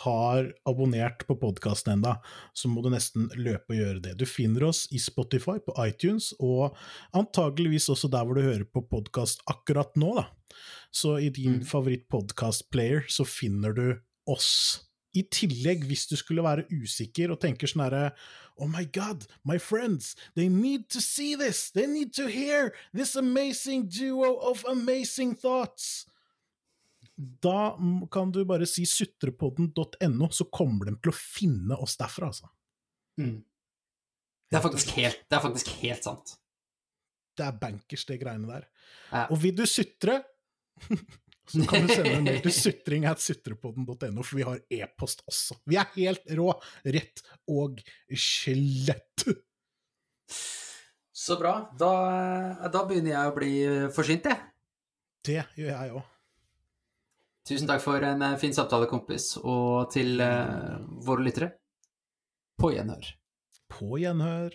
[0.03, 2.17] har abonnert på podkasten enda,
[2.57, 4.15] så må du nesten løpe og gjøre det.
[4.19, 6.77] Du finner oss i Spotify, på iTunes, og
[7.15, 10.27] antageligvis også der hvor du hører på podkast akkurat nå, da.
[10.93, 11.65] Så i din Mm.
[11.65, 14.81] favoritt-podkast-player så finner du oss.
[15.15, 18.13] I tillegg, hvis du skulle være usikker og tenker sånn herre
[18.61, 21.71] Oh my god, my friends, they need to see this!
[21.71, 26.07] They need to hear this amazing duo of amazing thoughts!
[27.17, 27.77] Da
[28.11, 32.49] kan du bare si sutrepodden.no, så kommer de til å finne oss derfra, altså.
[33.21, 33.43] Mm.
[34.53, 36.35] Det, er helt, det er faktisk helt sant.
[37.37, 38.65] Det er bankers, det greiene der.
[39.11, 39.27] Ja.
[39.29, 40.19] Og vil du sutre,
[41.53, 45.61] så kan du sende en mail til sutring at sutrepodden.no, for vi har e-post også.
[45.69, 46.49] Vi er helt rå,
[46.97, 49.27] rett og skjelett.
[51.23, 51.59] Så bra.
[51.79, 51.93] Da,
[52.73, 53.53] da begynner jeg å bli
[53.95, 54.49] forsynt, jeg.
[55.23, 56.12] Det gjør jeg òg.
[57.49, 61.51] Tusen takk for en eh, fin samtale, kompis, og til eh, våre lyttere
[62.61, 63.09] på gjenhør.
[63.73, 64.55] På gjenhør.